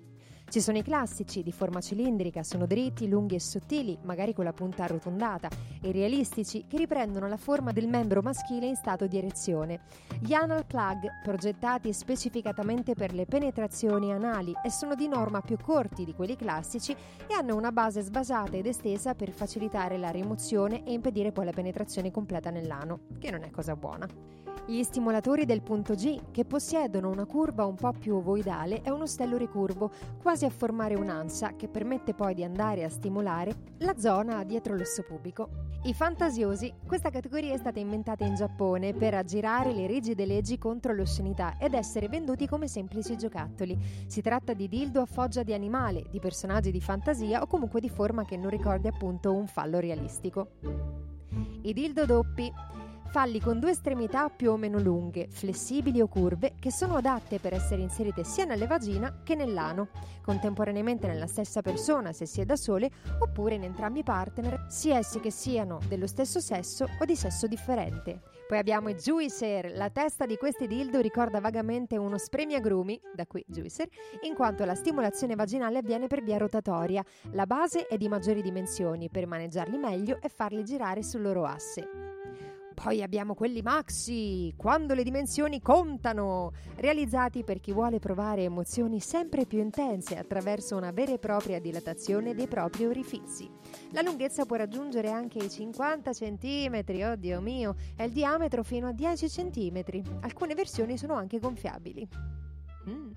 Ci 0.54 0.62
sono 0.62 0.78
i 0.78 0.84
classici, 0.84 1.42
di 1.42 1.52
forma 1.52 1.82
cilindrica, 1.82 2.44
sono 2.44 2.68
dritti, 2.68 3.08
lunghi 3.08 3.34
e 3.34 3.40
sottili, 3.40 3.98
magari 4.04 4.36
con 4.36 4.44
la 4.44 4.54
punta 4.54 4.84
arrotondata, 4.84 5.50
e 5.82 5.90
i 5.90 5.92
realistici, 5.92 6.66
che 6.68 6.78
riprendono 6.78 7.28
la 7.28 7.38
forma 7.38 7.72
del 7.72 7.88
membro 7.88 8.22
maschile 8.22 8.68
in 8.68 8.76
stato 8.76 9.08
di 9.08 9.18
erezione. 9.18 9.80
Gli 10.20 10.34
anal 10.34 10.64
plug, 10.64 11.10
progettati 11.24 11.92
specificatamente 11.92 12.94
per 12.94 13.16
le 13.16 13.26
penetrazioni 13.26 14.14
anali 14.14 14.54
e 14.64 14.70
sono 14.70 14.94
di 14.94 15.08
norma 15.08 15.42
più 15.42 15.58
corti 15.58 16.06
di 16.06 16.14
quelli 16.14 16.36
classici 16.36 16.92
e 16.92 17.34
hanno 17.34 17.56
una 17.56 17.72
base 17.72 18.02
sbasata 18.02 18.56
ed 18.56 18.68
estesa 18.68 19.16
per 19.16 19.32
facilitare 19.32 19.98
la 19.98 20.12
rimozione 20.12 20.84
e 20.86 20.94
impedire 20.94 21.32
poi 21.32 21.46
la 21.46 21.52
penetrazione 21.52 22.12
completa 22.12 22.52
nell'ano, 22.52 23.08
che 23.18 23.32
non 23.32 23.42
è 23.42 23.50
cosa 23.50 23.76
buona. 23.76 24.43
Gli 24.66 24.82
stimolatori 24.82 25.44
del 25.44 25.62
punto 25.62 25.94
G, 25.94 26.32
che 26.32 26.46
possiedono 26.46 27.10
una 27.10 27.26
curva 27.26 27.66
un 27.66 27.76
po' 27.76 27.92
più 27.92 28.16
ovoidale 28.16 28.82
e 28.82 28.92
uno 28.92 29.06
stello 29.06 29.36
ricurvo, 29.36 29.92
quasi 30.22 30.46
a 30.46 30.50
formare 30.50 30.96
un'ansa 30.96 31.58
che 31.58 31.68
permette 31.68 32.14
poi 32.14 32.34
di 32.34 32.46
andare 32.46 32.86
a 32.86 32.90
stimolare 32.90 33.54
la 33.80 33.98
zona 33.98 34.42
dietro 34.46 34.74
l'osso 34.78 35.04
pubico. 35.04 35.50
I 35.84 35.94
fantasiosi, 35.94 36.74
questa 36.88 37.10
categoria 37.10 37.54
è 37.54 37.58
stata 37.58 37.80
inventata 37.80 38.24
in 38.24 38.36
Giappone 38.36 38.94
per 38.94 39.16
aggirare 39.16 39.74
le 39.74 39.86
rigide 39.86 40.26
leggi 40.26 40.58
contro 40.58 40.94
l'oscenità 40.94 41.58
ed 41.60 41.74
essere 41.74 42.08
venduti 42.08 42.48
come 42.48 42.70
semplici 42.70 43.18
giocattoli. 43.18 43.78
Si 44.08 44.22
tratta 44.22 44.54
di 44.54 44.70
dildo 44.70 45.02
a 45.02 45.06
foggia 45.06 45.44
di 45.44 45.54
animale, 45.54 46.06
di 46.10 46.20
personaggi 46.20 46.72
di 46.72 46.80
fantasia 46.80 47.42
o 47.42 47.48
comunque 47.48 47.82
di 47.82 47.90
forma 47.90 48.24
che 48.24 48.38
non 48.38 48.50
ricordi 48.50 48.88
appunto 48.88 49.34
un 49.34 49.46
fallo 49.46 49.80
realistico. 49.80 50.52
I 51.64 51.74
dildo 51.74 52.06
doppi 52.06 52.52
falli 53.14 53.40
con 53.40 53.60
due 53.60 53.70
estremità 53.70 54.30
più 54.30 54.50
o 54.50 54.58
meno 54.58 54.80
lunghe, 54.80 55.28
flessibili 55.30 56.02
o 56.02 56.08
curve, 56.08 56.56
che 56.60 56.72
sono 56.72 56.96
adatte 56.96 57.38
per 57.38 57.54
essere 57.54 57.84
inserite 57.84 58.24
sia 58.24 58.44
nelle 58.44 58.66
vagina 58.66 59.20
che 59.24 59.36
nell'ano, 59.36 59.90
contemporaneamente 60.24 61.06
nella 61.06 61.28
stessa 61.28 61.62
persona 61.62 62.12
se 62.12 62.26
si 62.26 62.42
è 62.42 62.46
da 62.46 62.56
sole, 62.56 62.90
oppure 63.20 63.54
in 63.54 63.66
entrambi 63.66 64.00
i 64.00 64.04
partner, 64.04 64.66
sia 64.68 64.98
essi 64.98 65.20
che 65.20 65.30
siano 65.30 65.78
dello 65.88 66.08
stesso 66.08 66.40
sesso 66.40 66.88
o 67.00 67.06
di 67.06 67.16
sesso 67.16 67.46
differente. 67.46 68.20
Poi 68.48 68.58
abbiamo 68.58 68.90
i 68.90 68.96
Juicer, 68.96 69.72
la 69.76 69.92
testa 69.92 70.26
di 70.26 70.36
questi 70.36 70.66
dildo 70.66 71.00
ricorda 71.00 71.40
vagamente 71.40 71.98
uno 71.98 72.18
spremiagrumi, 72.18 73.00
da 73.14 73.28
qui 73.28 73.46
Juicer, 73.48 73.90
in 74.22 74.34
quanto 74.34 74.66
la 74.66 74.74
stimolazione 74.74 75.36
vaginale 75.36 75.78
avviene 75.78 76.08
per 76.08 76.24
via 76.24 76.38
rotatoria. 76.38 77.06
La 77.34 77.46
base 77.46 77.86
è 77.86 77.96
di 77.96 78.08
maggiori 78.08 78.42
dimensioni 78.42 79.08
per 79.12 79.28
maneggiarli 79.28 79.78
meglio 79.78 80.18
e 80.20 80.30
farli 80.30 80.64
girare 80.64 81.04
sul 81.04 81.22
loro 81.22 81.46
asse. 81.46 82.14
Poi 82.74 83.02
abbiamo 83.02 83.34
quelli 83.34 83.62
maxi, 83.62 84.54
quando 84.58 84.94
le 84.94 85.04
dimensioni 85.04 85.62
contano, 85.62 86.52
realizzati 86.76 87.44
per 87.44 87.60
chi 87.60 87.72
vuole 87.72 88.00
provare 88.00 88.44
emozioni 88.44 89.00
sempre 89.00 89.46
più 89.46 89.60
intense 89.60 90.18
attraverso 90.18 90.76
una 90.76 90.92
vera 90.92 91.14
e 91.14 91.20
propria 91.20 91.60
dilatazione 91.60 92.34
dei 92.34 92.48
propri 92.48 92.86
orifizi. 92.86 93.50
La 93.92 94.02
lunghezza 94.02 94.46
può 94.46 94.56
raggiungere 94.56 95.10
anche 95.10 95.40
i 95.40 95.50
50 95.50 96.12
cm, 96.12 96.84
oddio 97.12 97.42
mio, 97.42 97.76
e 97.96 98.06
il 98.06 98.12
diametro 98.12 98.64
fino 98.64 98.88
a 98.88 98.92
10 98.92 99.28
cm. 99.28 99.84
Alcune 100.22 100.56
versioni 100.56 100.98
sono 100.98 101.14
anche 101.14 101.40
gonfiabili. 101.40 102.08
Mm. 102.90 103.12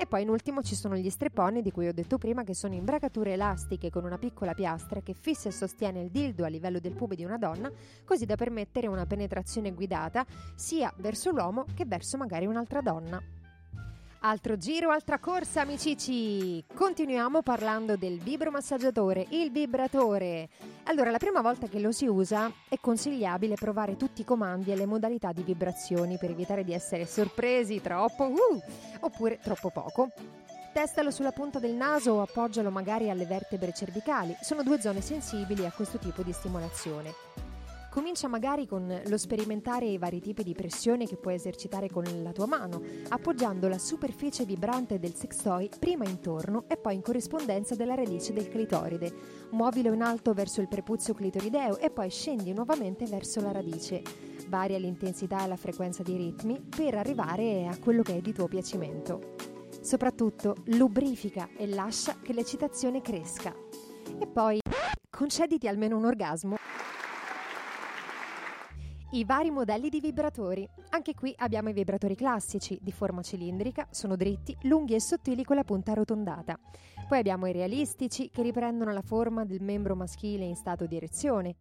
E 0.00 0.06
poi 0.06 0.22
in 0.22 0.30
ultimo 0.30 0.62
ci 0.62 0.74
sono 0.74 0.96
gli 0.96 1.10
strepponi 1.10 1.60
di 1.60 1.70
cui 1.70 1.86
ho 1.86 1.92
detto 1.92 2.16
prima 2.16 2.42
che 2.42 2.54
sono 2.54 2.72
imbragature 2.72 3.34
elastiche 3.34 3.90
con 3.90 4.04
una 4.04 4.16
piccola 4.16 4.54
piastra 4.54 5.02
che 5.02 5.12
fissa 5.12 5.50
e 5.50 5.52
sostiene 5.52 6.00
il 6.00 6.10
dildo 6.10 6.46
a 6.46 6.48
livello 6.48 6.78
del 6.80 6.94
pube 6.94 7.16
di 7.16 7.22
una 7.22 7.36
donna, 7.36 7.70
così 8.02 8.24
da 8.24 8.34
permettere 8.34 8.86
una 8.86 9.04
penetrazione 9.04 9.72
guidata 9.72 10.24
sia 10.54 10.90
verso 10.96 11.32
l'uomo 11.32 11.66
che 11.74 11.84
verso 11.84 12.16
magari 12.16 12.46
un'altra 12.46 12.80
donna. 12.80 13.39
Altro 14.22 14.58
giro, 14.58 14.90
altra 14.90 15.18
corsa, 15.18 15.62
amicici! 15.62 16.62
Continuiamo 16.74 17.40
parlando 17.40 17.96
del 17.96 18.18
vibromassaggiatore, 18.18 19.24
il 19.30 19.50
vibratore. 19.50 20.50
Allora, 20.84 21.10
la 21.10 21.16
prima 21.16 21.40
volta 21.40 21.68
che 21.68 21.80
lo 21.80 21.90
si 21.90 22.04
usa 22.04 22.52
è 22.68 22.76
consigliabile 22.78 23.54
provare 23.54 23.96
tutti 23.96 24.20
i 24.20 24.24
comandi 24.24 24.72
e 24.72 24.76
le 24.76 24.84
modalità 24.84 25.32
di 25.32 25.42
vibrazioni 25.42 26.18
per 26.18 26.32
evitare 26.32 26.64
di 26.64 26.74
essere 26.74 27.06
sorpresi 27.06 27.80
troppo 27.80 28.24
uh, 28.24 28.62
oppure 29.00 29.38
troppo 29.42 29.70
poco. 29.70 30.10
Testalo 30.74 31.10
sulla 31.10 31.32
punta 31.32 31.58
del 31.58 31.72
naso 31.72 32.12
o 32.12 32.20
appoggialo 32.20 32.70
magari 32.70 33.08
alle 33.08 33.24
vertebre 33.24 33.72
cervicali, 33.72 34.36
sono 34.42 34.62
due 34.62 34.82
zone 34.82 35.00
sensibili 35.00 35.64
a 35.64 35.72
questo 35.72 35.96
tipo 35.96 36.22
di 36.22 36.32
stimolazione. 36.32 37.49
Comincia 37.90 38.28
magari 38.28 38.68
con 38.68 39.02
lo 39.04 39.18
sperimentare 39.18 39.86
i 39.86 39.98
vari 39.98 40.20
tipi 40.20 40.44
di 40.44 40.54
pressione 40.54 41.06
che 41.06 41.16
puoi 41.16 41.34
esercitare 41.34 41.90
con 41.90 42.04
la 42.22 42.30
tua 42.30 42.46
mano, 42.46 42.80
appoggiando 43.08 43.66
la 43.66 43.78
superficie 43.78 44.44
vibrante 44.44 45.00
del 45.00 45.16
sex 45.16 45.42
toy 45.42 45.68
prima 45.76 46.08
intorno 46.08 46.66
e 46.68 46.76
poi 46.76 46.94
in 46.94 47.02
corrispondenza 47.02 47.74
della 47.74 47.96
radice 47.96 48.32
del 48.32 48.48
clitoride. 48.48 49.12
Muovilo 49.50 49.92
in 49.92 50.02
alto 50.02 50.32
verso 50.34 50.60
il 50.60 50.68
prepuzio 50.68 51.14
clitorideo 51.14 51.78
e 51.78 51.90
poi 51.90 52.10
scendi 52.10 52.52
nuovamente 52.52 53.06
verso 53.06 53.40
la 53.40 53.50
radice. 53.50 54.02
Varia 54.46 54.78
l'intensità 54.78 55.44
e 55.44 55.48
la 55.48 55.56
frequenza 55.56 56.04
dei 56.04 56.16
ritmi 56.16 56.60
per 56.60 56.94
arrivare 56.94 57.66
a 57.66 57.76
quello 57.76 58.02
che 58.02 58.18
è 58.18 58.20
di 58.20 58.32
tuo 58.32 58.46
piacimento. 58.46 59.34
Soprattutto 59.80 60.54
lubrifica 60.66 61.48
e 61.56 61.66
lascia 61.66 62.18
che 62.22 62.34
l'eccitazione 62.34 63.00
cresca. 63.00 63.52
E 64.16 64.26
poi 64.28 64.60
concediti 65.10 65.66
almeno 65.66 65.96
un 65.96 66.04
orgasmo. 66.04 66.69
I 69.12 69.24
vari 69.24 69.50
modelli 69.50 69.88
di 69.88 69.98
vibratori. 69.98 70.68
Anche 70.90 71.14
qui 71.14 71.34
abbiamo 71.38 71.68
i 71.68 71.72
vibratori 71.72 72.14
classici, 72.14 72.78
di 72.80 72.92
forma 72.92 73.22
cilindrica, 73.22 73.88
sono 73.90 74.14
dritti, 74.14 74.56
lunghi 74.62 74.94
e 74.94 75.00
sottili 75.00 75.42
con 75.42 75.56
la 75.56 75.64
punta 75.64 75.90
arrotondata. 75.90 76.56
Poi 77.08 77.18
abbiamo 77.18 77.46
i 77.46 77.52
realistici, 77.52 78.30
che 78.30 78.42
riprendono 78.42 78.92
la 78.92 79.02
forma 79.02 79.44
del 79.44 79.62
membro 79.62 79.96
maschile 79.96 80.44
in 80.44 80.54
stato 80.54 80.86
di 80.86 80.94
erezione. 80.94 81.56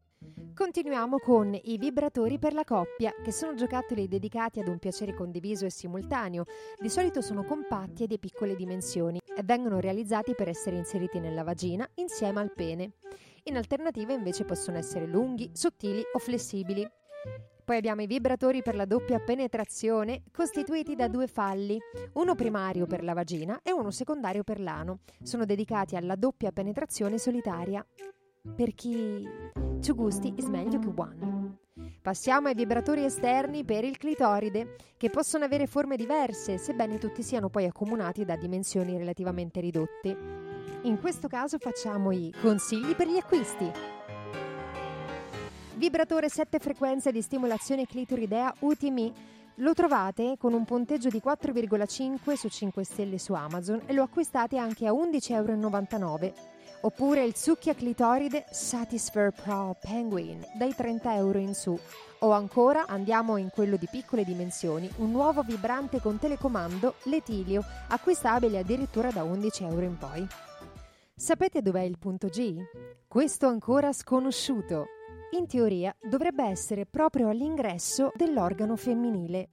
Continuiamo 0.53 1.17
con 1.17 1.57
i 1.59 1.77
vibratori 1.79 2.37
per 2.37 2.53
la 2.53 2.63
coppia, 2.63 3.15
che 3.23 3.31
sono 3.31 3.55
giocattoli 3.55 4.07
dedicati 4.07 4.59
ad 4.59 4.67
un 4.67 4.77
piacere 4.77 5.15
condiviso 5.15 5.65
e 5.65 5.71
simultaneo. 5.71 6.43
Di 6.79 6.89
solito 6.89 7.19
sono 7.21 7.43
compatti 7.43 8.03
e 8.03 8.07
di 8.07 8.19
piccole 8.19 8.55
dimensioni 8.55 9.19
e 9.35 9.41
vengono 9.43 9.79
realizzati 9.79 10.35
per 10.35 10.49
essere 10.49 10.77
inseriti 10.77 11.19
nella 11.19 11.43
vagina 11.43 11.89
insieme 11.95 12.41
al 12.41 12.53
pene. 12.53 12.91
In 13.45 13.57
alternativa 13.57 14.13
invece 14.13 14.45
possono 14.45 14.77
essere 14.77 15.07
lunghi, 15.07 15.49
sottili 15.53 16.03
o 16.13 16.19
flessibili. 16.19 16.87
Poi 17.69 17.77
abbiamo 17.77 18.01
i 18.01 18.07
vibratori 18.07 18.63
per 18.63 18.75
la 18.75 18.85
doppia 18.85 19.19
penetrazione 19.19 20.23
costituiti 20.31 20.95
da 20.95 21.07
due 21.07 21.27
falli, 21.27 21.77
uno 22.13 22.33
primario 22.33 22.87
per 22.87 23.03
la 23.03 23.13
vagina 23.13 23.59
e 23.61 23.71
uno 23.71 23.91
secondario 23.91 24.43
per 24.43 24.59
l'ano. 24.59 25.01
Sono 25.21 25.45
dedicati 25.45 25.95
alla 25.95 26.15
doppia 26.15 26.51
penetrazione 26.51 27.19
solitaria. 27.19 27.85
Per 28.55 28.73
chi 28.73 29.27
two 29.81 29.93
gusti 29.93 30.33
is 30.35 30.47
meglio 30.47 30.79
che 30.79 30.91
one. 30.95 31.57
Passiamo 32.01 32.47
ai 32.47 32.55
vibratori 32.55 33.03
esterni 33.03 33.63
per 33.63 33.83
il 33.83 33.97
clitoride, 33.97 34.75
che 34.97 35.09
possono 35.09 35.45
avere 35.45 35.67
forme 35.67 35.95
diverse, 35.95 36.57
sebbene 36.57 36.97
tutti 36.97 37.21
siano 37.21 37.49
poi 37.49 37.65
accomunati 37.65 38.25
da 38.25 38.35
dimensioni 38.35 38.97
relativamente 38.97 39.59
ridotte. 39.59 40.17
In 40.83 40.99
questo 40.99 41.27
caso 41.27 41.57
facciamo 41.59 42.11
i 42.11 42.33
consigli 42.41 42.95
per 42.95 43.07
gli 43.07 43.17
acquisti. 43.17 43.98
Vibratore 45.79 46.27
7 46.27 46.59
frequenze 46.59 47.09
di 47.09 47.21
stimolazione 47.21 47.85
clitoridea 47.85 48.53
UTMI. 48.59 49.13
Lo 49.59 49.73
trovate 49.73 50.35
con 50.37 50.51
un 50.51 50.65
punteggio 50.65 51.07
di 51.07 51.21
4,5 51.23 52.33
su 52.33 52.49
5 52.49 52.83
stelle 52.83 53.17
su 53.17 53.31
Amazon 53.31 53.83
e 53.85 53.93
lo 53.93 54.03
acquistate 54.03 54.57
anche 54.57 54.85
a 54.85 54.91
11,99 54.91 56.01
euro. 56.01 56.33
Oppure 56.81 57.23
il 57.23 57.33
succhia 57.33 57.73
clitoride 57.75 58.43
Satisfare 58.51 59.31
Pro 59.31 59.77
Penguin 59.79 60.45
dai 60.57 60.75
30 60.75 61.15
euro 61.15 61.39
in 61.39 61.53
su. 61.53 61.79
O 62.19 62.31
ancora 62.31 62.85
andiamo 62.85 63.37
in 63.37 63.49
quello 63.49 63.77
di 63.77 63.87
piccole 63.89 64.25
dimensioni, 64.25 64.89
un 64.97 65.11
nuovo 65.11 65.43
vibrante 65.43 66.01
con 66.01 66.19
telecomando 66.19 66.95
Letilio, 67.03 67.63
acquistabile 67.87 68.59
addirittura 68.59 69.11
da 69.11 69.23
11 69.23 69.63
euro 69.63 69.85
in 69.85 69.97
poi. 69.97 70.27
Sapete 71.15 71.61
dov'è 71.61 71.83
il 71.83 71.97
punto 71.97 72.27
G? 72.27 72.57
Questo 73.07 73.47
ancora 73.47 73.93
sconosciuto 73.93 74.87
in 75.31 75.45
teoria 75.45 75.95
dovrebbe 76.01 76.43
essere 76.43 76.85
proprio 76.85 77.29
all'ingresso 77.29 78.11
dell'organo 78.15 78.75
femminile. 78.75 79.49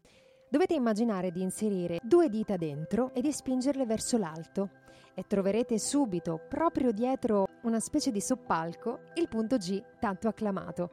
Dovete 0.49 0.75
immaginare 0.75 1.31
di 1.31 1.43
inserire 1.43 1.99
due 2.03 2.31
dita 2.31 2.57
dentro 2.57 3.13
e 3.13 3.21
di 3.21 3.31
spingerle 3.31 3.85
verso 3.85 4.17
l'alto 4.17 4.71
e 5.15 5.25
troverete 5.27 5.79
subito, 5.79 6.41
proprio 6.49 6.93
dietro 6.93 7.47
una 7.63 7.81
specie 7.81 8.11
di 8.11 8.21
soppalco, 8.21 9.01
il 9.15 9.29
punto 9.29 9.57
G 9.57 9.83
tanto 9.99 10.29
acclamato. 10.29 10.91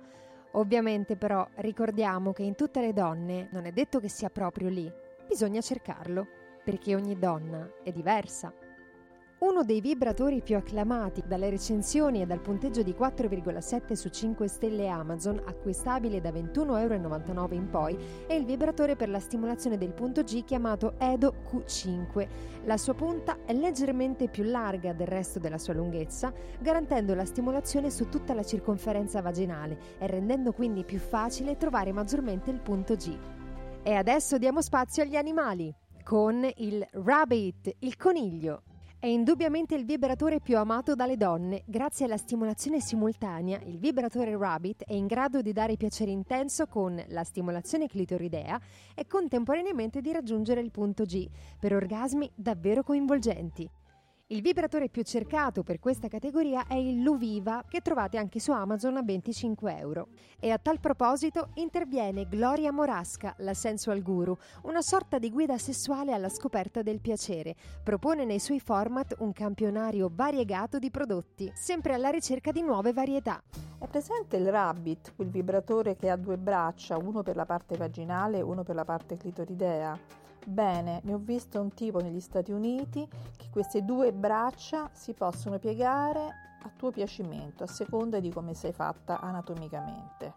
Ovviamente 0.54 1.16
però 1.16 1.48
ricordiamo 1.56 2.34
che 2.34 2.44
in 2.44 2.56
tutte 2.56 2.82
le 2.82 2.94
donne 2.94 3.50
non 3.52 3.66
è 3.66 3.72
detto 3.72 4.00
che 4.00 4.10
sia 4.10 4.30
proprio 4.30 4.70
lì, 4.70 4.92
bisogna 5.28 5.62
cercarlo, 5.62 6.28
perché 6.64 6.94
ogni 6.96 7.18
donna 7.18 7.70
è 7.84 7.92
diversa. 7.92 8.54
Uno 9.44 9.66
dei 9.66 9.82
vibratori 9.82 10.42
più 10.42 10.56
acclamati 10.56 11.22
dalle 11.28 11.50
recensioni 11.50 12.22
e 12.22 12.26
dal 12.26 12.40
punteggio 12.40 12.82
di 12.82 12.96
4,7 12.98 13.92
su 13.92 14.08
5 14.08 14.48
stelle 14.48 14.88
Amazon, 14.88 15.42
acquistabile 15.46 16.22
da 16.22 16.30
21,99 16.30 16.80
euro 16.80 17.54
in 17.54 17.70
poi, 17.70 17.98
è 18.26 18.32
il 18.36 18.46
vibratore 18.46 18.96
per 18.96 19.10
la 19.10 19.20
stimolazione 19.20 19.78
del 19.78 19.92
punto 19.92 20.24
G 20.24 20.46
chiamato 20.46 20.94
Edo 20.98 21.34
Q5. 21.52 22.28
La 22.64 22.78
sua 22.78 22.94
punta 22.94 23.40
è 23.44 23.52
leggermente 23.52 24.30
più 24.30 24.46
larga 24.46 24.94
del 24.94 25.08
resto 25.08 25.40
della 25.40 25.58
sua 25.58 25.74
lunghezza, 25.74 26.32
garantendo 26.62 27.14
la 27.14 27.26
stimolazione 27.26 27.92
su 27.92 28.08
tutta 28.08 28.34
la 28.34 28.44
circonferenza 28.44 29.22
vaginale 29.22 29.78
e 30.00 30.08
rendendo 30.08 30.54
quindi 30.54 30.86
più 30.86 31.00
facile 31.00 31.58
trovare 31.58 31.92
maggiormente 31.92 32.50
il 32.50 32.62
punto 32.62 32.96
G. 32.96 33.14
E 33.84 33.94
adesso 33.94 34.38
diamo 34.38 34.62
spazio 34.62 35.04
agli 35.04 35.18
animali 35.18 35.76
con 36.02 36.50
il 36.56 36.88
rabbit, 36.92 37.76
il 37.80 37.98
coniglio. 37.98 38.64
È 39.04 39.08
indubbiamente 39.08 39.76
il 39.76 39.84
vibratore 39.84 40.40
più 40.40 40.58
amato 40.58 40.96
dalle 40.96 41.18
donne. 41.18 41.64
Grazie 41.66 42.06
alla 42.06 42.16
stimolazione 42.16 42.80
simultanea, 42.80 43.60
il 43.66 43.78
vibratore 43.78 44.38
Rabbit 44.38 44.86
è 44.86 44.94
in 44.94 45.08
grado 45.08 45.42
di 45.42 45.52
dare 45.52 45.76
piacere 45.76 46.10
intenso 46.10 46.68
con 46.68 47.04
la 47.10 47.26
stimolazione 47.26 47.90
clitoridea 47.90 48.58
e 48.96 49.06
contemporaneamente 49.06 50.00
di 50.00 50.14
raggiungere 50.14 50.62
il 50.62 50.72
punto 50.72 51.04
G 51.04 51.28
per 51.60 51.74
orgasmi 51.74 52.32
davvero 52.34 52.82
coinvolgenti. 52.82 53.70
Il 54.34 54.42
vibratore 54.42 54.90
più 54.90 55.04
cercato 55.04 55.62
per 55.62 55.78
questa 55.78 56.08
categoria 56.08 56.66
è 56.66 56.74
il 56.74 57.04
Luviva, 57.04 57.64
che 57.70 57.82
trovate 57.82 58.18
anche 58.18 58.40
su 58.40 58.52
Amazon 58.52 58.98
a 58.98 59.04
25 59.04 59.78
euro. 59.78 60.08
E 60.40 60.50
a 60.50 60.58
tal 60.58 60.80
proposito 60.80 61.50
interviene 61.54 62.28
Gloria 62.28 62.72
Morasca, 62.72 63.36
la 63.38 63.54
sensual 63.54 64.02
guru, 64.02 64.36
una 64.64 64.82
sorta 64.82 65.20
di 65.20 65.30
guida 65.30 65.60
sessuale 65.60 66.14
alla 66.14 66.30
scoperta 66.30 66.82
del 66.82 67.00
piacere. 67.00 67.54
Propone 67.84 68.26
nei 68.26 68.40
suoi 68.40 68.60
format 68.60 69.18
un 69.20 69.34
campionario 69.34 70.10
variegato 70.12 70.80
di 70.80 70.90
prodotti, 70.90 71.52
sempre 71.54 71.94
alla 71.94 72.10
ricerca 72.10 72.52
di 72.52 72.64
nuove 72.64 72.92
varietà. 72.92 73.40
È 73.78 73.86
presente 73.86 74.38
il 74.38 74.50
rabbit, 74.50 75.14
quel 75.16 75.30
vibratore 75.30 75.96
che 75.96 76.10
ha 76.10 76.16
due 76.16 76.40
braccia, 76.40 76.98
uno 76.98 77.22
per 77.22 77.36
la 77.36 77.46
parte 77.46 77.78
vaginale 77.78 78.40
e 78.40 78.42
uno 78.42 78.64
per 78.64 78.74
la 78.74 78.84
parte 78.84 79.16
clitoridea? 79.16 80.23
Bene, 80.46 81.00
ne 81.04 81.14
ho 81.14 81.18
visto 81.18 81.60
un 81.62 81.74
tipo 81.74 82.00
negli 82.00 82.20
Stati 82.20 82.52
Uniti 82.52 83.08
che 83.38 83.50
queste 83.52 83.84
due 83.84 84.12
braccia 84.12 84.90
si 84.94 85.14
possono 85.14 85.58
piegare 85.58 86.42
a 86.64 86.72
tuo 86.76 86.92
piacimento, 86.92 87.64
a 87.64 87.68
seconda 87.68 88.20
di 88.20 88.30
come 88.30 88.54
sei 88.54 88.74
fatta 88.74 89.20
anatomicamente. 89.20 90.34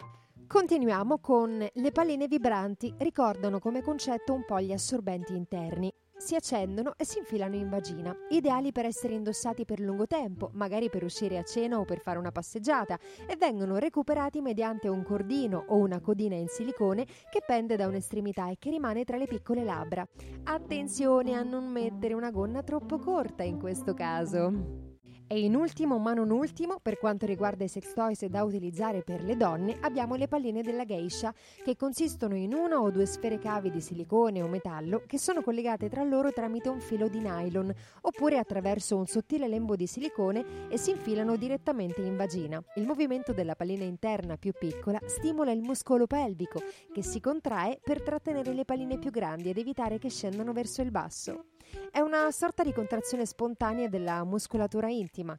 Continuiamo 0.46 1.18
con 1.18 1.58
le 1.72 1.92
palline 1.92 2.28
vibranti, 2.28 2.94
ricordano 2.98 3.58
come 3.58 3.82
concetto 3.82 4.32
un 4.32 4.44
po' 4.44 4.60
gli 4.60 4.72
assorbenti 4.72 5.34
interni. 5.34 5.92
Si 6.18 6.34
accendono 6.34 6.94
e 6.96 7.04
si 7.04 7.18
infilano 7.18 7.56
in 7.56 7.68
vagina, 7.68 8.16
ideali 8.30 8.72
per 8.72 8.86
essere 8.86 9.14
indossati 9.14 9.64
per 9.64 9.80
lungo 9.80 10.06
tempo, 10.06 10.50
magari 10.54 10.88
per 10.88 11.04
uscire 11.04 11.36
a 11.36 11.42
cena 11.42 11.78
o 11.78 11.84
per 11.84 12.00
fare 12.00 12.18
una 12.18 12.32
passeggiata, 12.32 12.98
e 13.26 13.36
vengono 13.36 13.76
recuperati 13.76 14.40
mediante 14.40 14.88
un 14.88 15.02
cordino 15.02 15.64
o 15.68 15.76
una 15.76 16.00
codina 16.00 16.34
in 16.34 16.48
silicone 16.48 17.04
che 17.04 17.42
pende 17.46 17.76
da 17.76 17.86
un'estremità 17.86 18.48
e 18.48 18.56
che 18.58 18.70
rimane 18.70 19.04
tra 19.04 19.16
le 19.18 19.26
piccole 19.26 19.62
labbra. 19.62 20.06
Attenzione 20.44 21.34
a 21.34 21.42
non 21.42 21.66
mettere 21.70 22.14
una 22.14 22.30
gonna 22.30 22.62
troppo 22.62 22.98
corta 22.98 23.42
in 23.42 23.58
questo 23.58 23.94
caso. 23.94 24.85
E 25.28 25.40
in 25.40 25.56
ultimo, 25.56 25.98
ma 25.98 26.14
non 26.14 26.30
ultimo, 26.30 26.78
per 26.80 26.98
quanto 26.98 27.26
riguarda 27.26 27.64
i 27.64 27.68
sex 27.68 27.92
toys 27.94 28.24
da 28.26 28.44
utilizzare 28.44 29.02
per 29.02 29.24
le 29.24 29.36
donne, 29.36 29.76
abbiamo 29.80 30.14
le 30.14 30.28
palline 30.28 30.62
della 30.62 30.84
geisha, 30.84 31.34
che 31.64 31.74
consistono 31.74 32.36
in 32.36 32.54
una 32.54 32.80
o 32.80 32.92
due 32.92 33.06
sfere 33.06 33.40
cavi 33.40 33.72
di 33.72 33.80
silicone 33.80 34.40
o 34.40 34.46
metallo 34.46 35.02
che 35.04 35.18
sono 35.18 35.42
collegate 35.42 35.88
tra 35.88 36.04
loro 36.04 36.32
tramite 36.32 36.68
un 36.68 36.78
filo 36.78 37.08
di 37.08 37.18
nylon, 37.18 37.74
oppure 38.02 38.38
attraverso 38.38 38.96
un 38.96 39.06
sottile 39.06 39.48
lembo 39.48 39.74
di 39.74 39.88
silicone 39.88 40.68
e 40.68 40.78
si 40.78 40.90
infilano 40.92 41.34
direttamente 41.34 42.02
in 42.02 42.16
vagina. 42.16 42.62
Il 42.76 42.86
movimento 42.86 43.32
della 43.32 43.56
pallina 43.56 43.82
interna 43.82 44.36
più 44.36 44.52
piccola 44.56 45.00
stimola 45.06 45.50
il 45.50 45.60
muscolo 45.60 46.06
pelvico, 46.06 46.62
che 46.92 47.02
si 47.02 47.18
contrae 47.18 47.80
per 47.82 48.00
trattenere 48.00 48.52
le 48.52 48.64
palline 48.64 48.96
più 48.98 49.10
grandi 49.10 49.50
ed 49.50 49.58
evitare 49.58 49.98
che 49.98 50.08
scendano 50.08 50.52
verso 50.52 50.82
il 50.82 50.92
basso. 50.92 51.46
È 51.90 52.00
una 52.00 52.30
sorta 52.30 52.62
di 52.62 52.72
contrazione 52.72 53.26
spontanea 53.26 53.88
della 53.88 54.24
muscolatura 54.24 54.88
intima. 54.88 55.38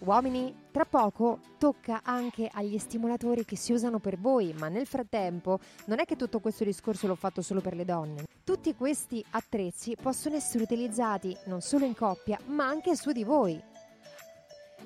Uomini, 0.00 0.52
tra 0.72 0.84
poco 0.84 1.38
tocca 1.58 2.00
anche 2.02 2.50
agli 2.52 2.76
stimolatori 2.78 3.44
che 3.44 3.56
si 3.56 3.72
usano 3.72 4.00
per 4.00 4.18
voi, 4.18 4.52
ma 4.52 4.68
nel 4.68 4.86
frattempo 4.86 5.60
non 5.86 6.00
è 6.00 6.04
che 6.04 6.16
tutto 6.16 6.40
questo 6.40 6.64
discorso 6.64 7.06
l'ho 7.06 7.14
fatto 7.14 7.40
solo 7.40 7.60
per 7.60 7.76
le 7.76 7.84
donne. 7.84 8.24
Tutti 8.42 8.74
questi 8.74 9.24
attrezzi 9.30 9.94
possono 9.94 10.34
essere 10.34 10.64
utilizzati 10.64 11.36
non 11.44 11.60
solo 11.60 11.84
in 11.84 11.94
coppia, 11.94 12.36
ma 12.46 12.66
anche 12.66 12.96
su 12.96 13.12
di 13.12 13.22
voi. 13.22 13.62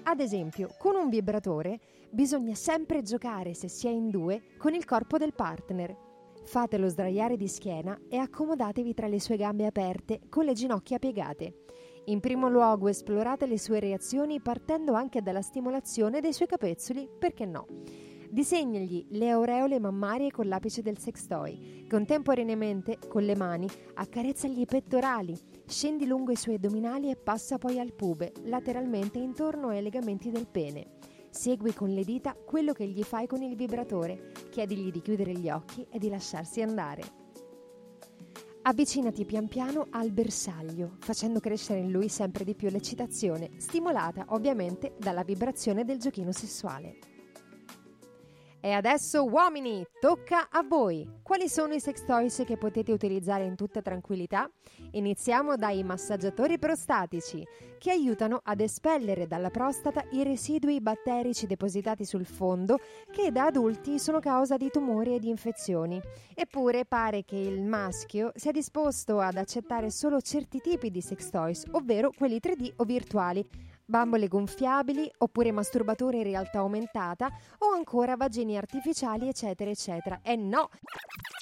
Ad 0.02 0.20
esempio, 0.20 0.74
con 0.76 0.94
un 0.96 1.08
vibratore 1.08 1.80
bisogna 2.10 2.54
sempre 2.54 3.02
giocare, 3.02 3.54
se 3.54 3.68
si 3.68 3.86
è 3.86 3.90
in 3.90 4.10
due, 4.10 4.42
con 4.58 4.74
il 4.74 4.84
corpo 4.84 5.16
del 5.16 5.32
partner. 5.32 6.05
Fatelo 6.46 6.88
sdraiare 6.88 7.36
di 7.36 7.48
schiena 7.48 7.98
e 8.08 8.18
accomodatevi 8.18 8.94
tra 8.94 9.08
le 9.08 9.20
sue 9.20 9.36
gambe 9.36 9.66
aperte 9.66 10.20
con 10.28 10.44
le 10.44 10.52
ginocchia 10.52 11.00
piegate. 11.00 11.64
In 12.04 12.20
primo 12.20 12.48
luogo 12.48 12.86
esplorate 12.86 13.46
le 13.46 13.58
sue 13.58 13.80
reazioni 13.80 14.40
partendo 14.40 14.92
anche 14.92 15.22
dalla 15.22 15.42
stimolazione 15.42 16.20
dei 16.20 16.32
suoi 16.32 16.46
capezzoli, 16.46 17.08
perché 17.18 17.46
no? 17.46 17.66
Disegnagli 18.30 19.06
le 19.10 19.30
aureole 19.30 19.80
mammarie 19.80 20.30
con 20.30 20.46
l'apice 20.46 20.82
del 20.82 20.98
sextoy. 20.98 21.84
Contemporaneamente, 21.88 22.98
con 23.08 23.24
le 23.24 23.34
mani, 23.34 23.68
accarezzagli 23.94 24.60
i 24.60 24.66
pettorali, 24.66 25.36
scendi 25.66 26.06
lungo 26.06 26.30
i 26.30 26.36
suoi 26.36 26.54
addominali 26.54 27.10
e 27.10 27.16
passa 27.16 27.58
poi 27.58 27.80
al 27.80 27.92
pube, 27.92 28.32
lateralmente 28.44 29.18
intorno 29.18 29.68
ai 29.68 29.82
legamenti 29.82 30.30
del 30.30 30.46
pene. 30.46 30.95
Segui 31.36 31.74
con 31.74 31.90
le 31.90 32.02
dita 32.02 32.34
quello 32.34 32.72
che 32.72 32.86
gli 32.86 33.02
fai 33.02 33.26
con 33.26 33.42
il 33.42 33.56
vibratore, 33.56 34.32
chiedigli 34.48 34.90
di 34.90 35.02
chiudere 35.02 35.32
gli 35.32 35.50
occhi 35.50 35.86
e 35.90 35.98
di 35.98 36.08
lasciarsi 36.08 36.62
andare. 36.62 37.02
Avvicinati 38.62 39.26
pian 39.26 39.46
piano 39.46 39.86
al 39.90 40.12
bersaglio, 40.12 40.96
facendo 40.98 41.38
crescere 41.38 41.80
in 41.80 41.90
lui 41.90 42.08
sempre 42.08 42.42
di 42.42 42.54
più 42.54 42.70
l'eccitazione, 42.70 43.50
stimolata 43.58 44.24
ovviamente 44.30 44.94
dalla 44.98 45.24
vibrazione 45.24 45.84
del 45.84 45.98
giochino 45.98 46.32
sessuale. 46.32 47.15
E 48.66 48.72
adesso 48.72 49.24
uomini, 49.24 49.86
tocca 50.00 50.48
a 50.50 50.64
voi! 50.64 51.08
Quali 51.22 51.48
sono 51.48 51.74
i 51.74 51.78
sex 51.78 52.04
toys 52.04 52.42
che 52.44 52.56
potete 52.56 52.90
utilizzare 52.90 53.44
in 53.44 53.54
tutta 53.54 53.80
tranquillità? 53.80 54.50
Iniziamo 54.90 55.54
dai 55.54 55.84
massaggiatori 55.84 56.58
prostatici, 56.58 57.46
che 57.78 57.92
aiutano 57.92 58.40
ad 58.42 58.58
espellere 58.58 59.28
dalla 59.28 59.50
prostata 59.50 60.04
i 60.10 60.24
residui 60.24 60.80
batterici 60.80 61.46
depositati 61.46 62.04
sul 62.04 62.26
fondo 62.26 62.80
che 63.12 63.30
da 63.30 63.44
adulti 63.44 64.00
sono 64.00 64.18
causa 64.18 64.56
di 64.56 64.68
tumori 64.68 65.14
e 65.14 65.20
di 65.20 65.28
infezioni. 65.28 66.02
Eppure 66.34 66.86
pare 66.86 67.24
che 67.24 67.36
il 67.36 67.62
maschio 67.62 68.32
sia 68.34 68.50
disposto 68.50 69.20
ad 69.20 69.36
accettare 69.36 69.92
solo 69.92 70.20
certi 70.20 70.58
tipi 70.58 70.90
di 70.90 71.00
sex 71.00 71.30
toys, 71.30 71.62
ovvero 71.70 72.10
quelli 72.10 72.40
3D 72.42 72.72
o 72.78 72.84
virtuali, 72.84 73.48
bambole 73.86 74.28
gonfiabili 74.28 75.10
oppure 75.18 75.52
masturbatori 75.52 76.18
in 76.18 76.24
realtà 76.24 76.58
aumentata 76.58 77.30
o 77.58 77.72
ancora 77.74 78.16
vagini 78.16 78.56
artificiali 78.56 79.28
eccetera 79.28 79.70
eccetera. 79.70 80.20
E 80.22 80.36
no! 80.36 80.68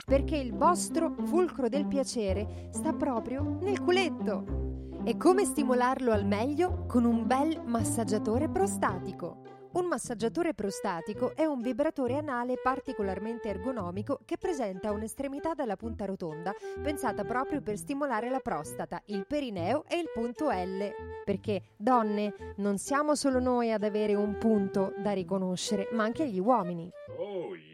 Perché 0.07 0.37
il 0.37 0.55
vostro 0.55 1.15
fulcro 1.25 1.69
del 1.69 1.87
piacere 1.87 2.69
sta 2.73 2.93
proprio 2.93 3.59
nel 3.61 3.81
culetto. 3.81 5.01
E 5.05 5.17
come 5.17 5.45
stimolarlo 5.45 6.13
al 6.13 6.27
meglio? 6.27 6.85
Con 6.87 7.05
un 7.05 7.27
bel 7.27 7.61
massaggiatore 7.65 8.49
prostatico. 8.49 9.44
Un 9.75 9.87
massaggiatore 9.87 10.55
prostatico 10.55 11.35
è 11.35 11.45
un 11.47 11.61
vibratore 11.61 12.17
anale 12.17 12.61
particolarmente 12.63 13.49
ergonomico 13.49 14.21
che 14.25 14.39
presenta 14.39 14.93
un'estremità 14.93 15.53
dalla 15.53 15.75
punta 15.75 16.05
rotonda 16.05 16.55
pensata 16.81 17.25
proprio 17.25 17.61
per 17.61 17.77
stimolare 17.77 18.31
la 18.31 18.39
prostata, 18.39 19.03
il 19.07 19.27
perineo 19.27 19.85
e 19.89 19.99
il 19.99 20.11
punto 20.15 20.49
L. 20.49 20.93
Perché, 21.25 21.63
donne, 21.77 22.55
non 22.59 22.79
siamo 22.79 23.17
solo 23.17 23.41
noi 23.41 23.73
ad 23.73 23.83
avere 23.83 24.15
un 24.15 24.39
punto 24.39 24.93
da 24.97 25.11
riconoscere, 25.11 25.89
ma 25.91 26.05
anche 26.05 26.29
gli 26.29 26.39
uomini. 26.39 26.89
Oh 27.19 27.57
yeah! 27.57 27.74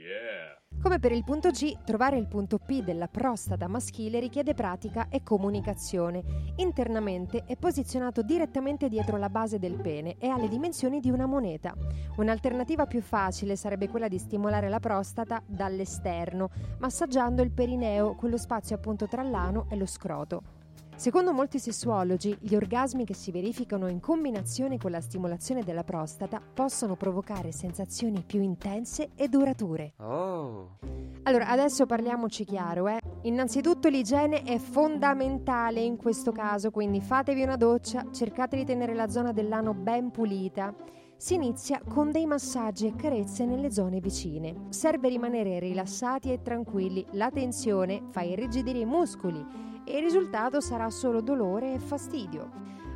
Come 0.83 0.99
per 0.99 1.13
il 1.13 1.25
punto 1.25 1.51
G, 1.51 1.77
trovare 1.85 2.17
il 2.17 2.27
punto 2.27 2.57
P 2.57 2.83
della 2.83 3.07
prostata 3.07 3.69
maschile 3.69 4.19
richiede 4.19 4.55
pratica 4.55 5.09
e 5.11 5.23
comunicazione. 5.23 6.23
Internamente 6.57 7.45
è 7.45 7.55
posizionato 7.59 8.23
direttamente 8.23 8.89
dietro 8.89 9.19
la 9.19 9.29
base 9.29 9.59
del 9.59 9.79
pene 9.79 10.17
e 10.19 10.29
ha 10.29 10.39
le 10.39 10.49
dimensioni 10.49 10.99
di 10.99 11.11
una 11.11 11.27
moneta. 11.27 11.75
Un'alternativa 12.17 12.87
più 12.87 13.03
facile 13.03 13.57
sarebbe 13.57 13.91
quella 13.91 14.09
di 14.09 14.19
stimolare 14.19 14.71
la 14.71 14.81
prostata 14.81 15.43
dall'esterno, 15.45 16.49
massaggiando 16.79 17.43
il 17.43 17.51
perineo, 17.51 18.15
quello 18.15 18.39
spazio 18.39 18.75
appunto 18.75 19.07
tra 19.07 19.23
l'ano 19.23 19.67
e 19.69 19.77
lo 19.77 19.87
scroto. 19.87 20.60
Secondo 21.01 21.33
molti 21.33 21.59
sessuologi, 21.59 22.37
gli 22.41 22.55
orgasmi 22.55 23.07
che 23.07 23.15
si 23.15 23.31
verificano 23.31 23.89
in 23.89 24.01
combinazione 24.01 24.77
con 24.77 24.91
la 24.91 25.01
stimolazione 25.01 25.63
della 25.63 25.83
prostata 25.83 26.43
possono 26.43 26.95
provocare 26.95 27.53
sensazioni 27.53 28.23
più 28.27 28.43
intense 28.43 29.13
e 29.15 29.29
durature. 29.29 29.95
Oh. 29.97 30.77
Allora, 31.23 31.49
adesso 31.49 31.87
parliamoci 31.87 32.45
chiaro, 32.45 32.87
eh. 32.89 32.99
Innanzitutto 33.23 33.89
l'igiene 33.89 34.43
è 34.43 34.59
fondamentale 34.59 35.81
in 35.81 35.97
questo 35.97 36.33
caso, 36.33 36.71
quindi 36.71 37.01
fatevi 37.01 37.45
una 37.45 37.57
doccia, 37.57 38.05
cercate 38.13 38.59
di 38.59 38.67
tenere 38.67 38.93
la 38.93 39.09
zona 39.09 39.33
dell'ano 39.33 39.73
ben 39.73 40.11
pulita. 40.11 40.75
Si 41.17 41.33
inizia 41.33 41.81
con 41.89 42.11
dei 42.11 42.27
massaggi 42.27 42.87
e 42.87 42.95
carezze 42.95 43.47
nelle 43.47 43.73
zone 43.73 44.01
vicine. 44.01 44.67
Serve 44.69 45.09
rimanere 45.09 45.61
rilassati 45.61 46.31
e 46.31 46.43
tranquilli, 46.43 47.07
la 47.13 47.31
tensione 47.31 48.03
fa 48.11 48.21
irrigidire 48.21 48.81
i 48.81 48.85
muscoli 48.85 49.70
e 49.91 49.99
il 49.99 50.05
risultato 50.05 50.61
sarà 50.61 50.89
solo 50.89 51.21
dolore 51.21 51.75
e 51.75 51.79
fastidio. 51.79 52.51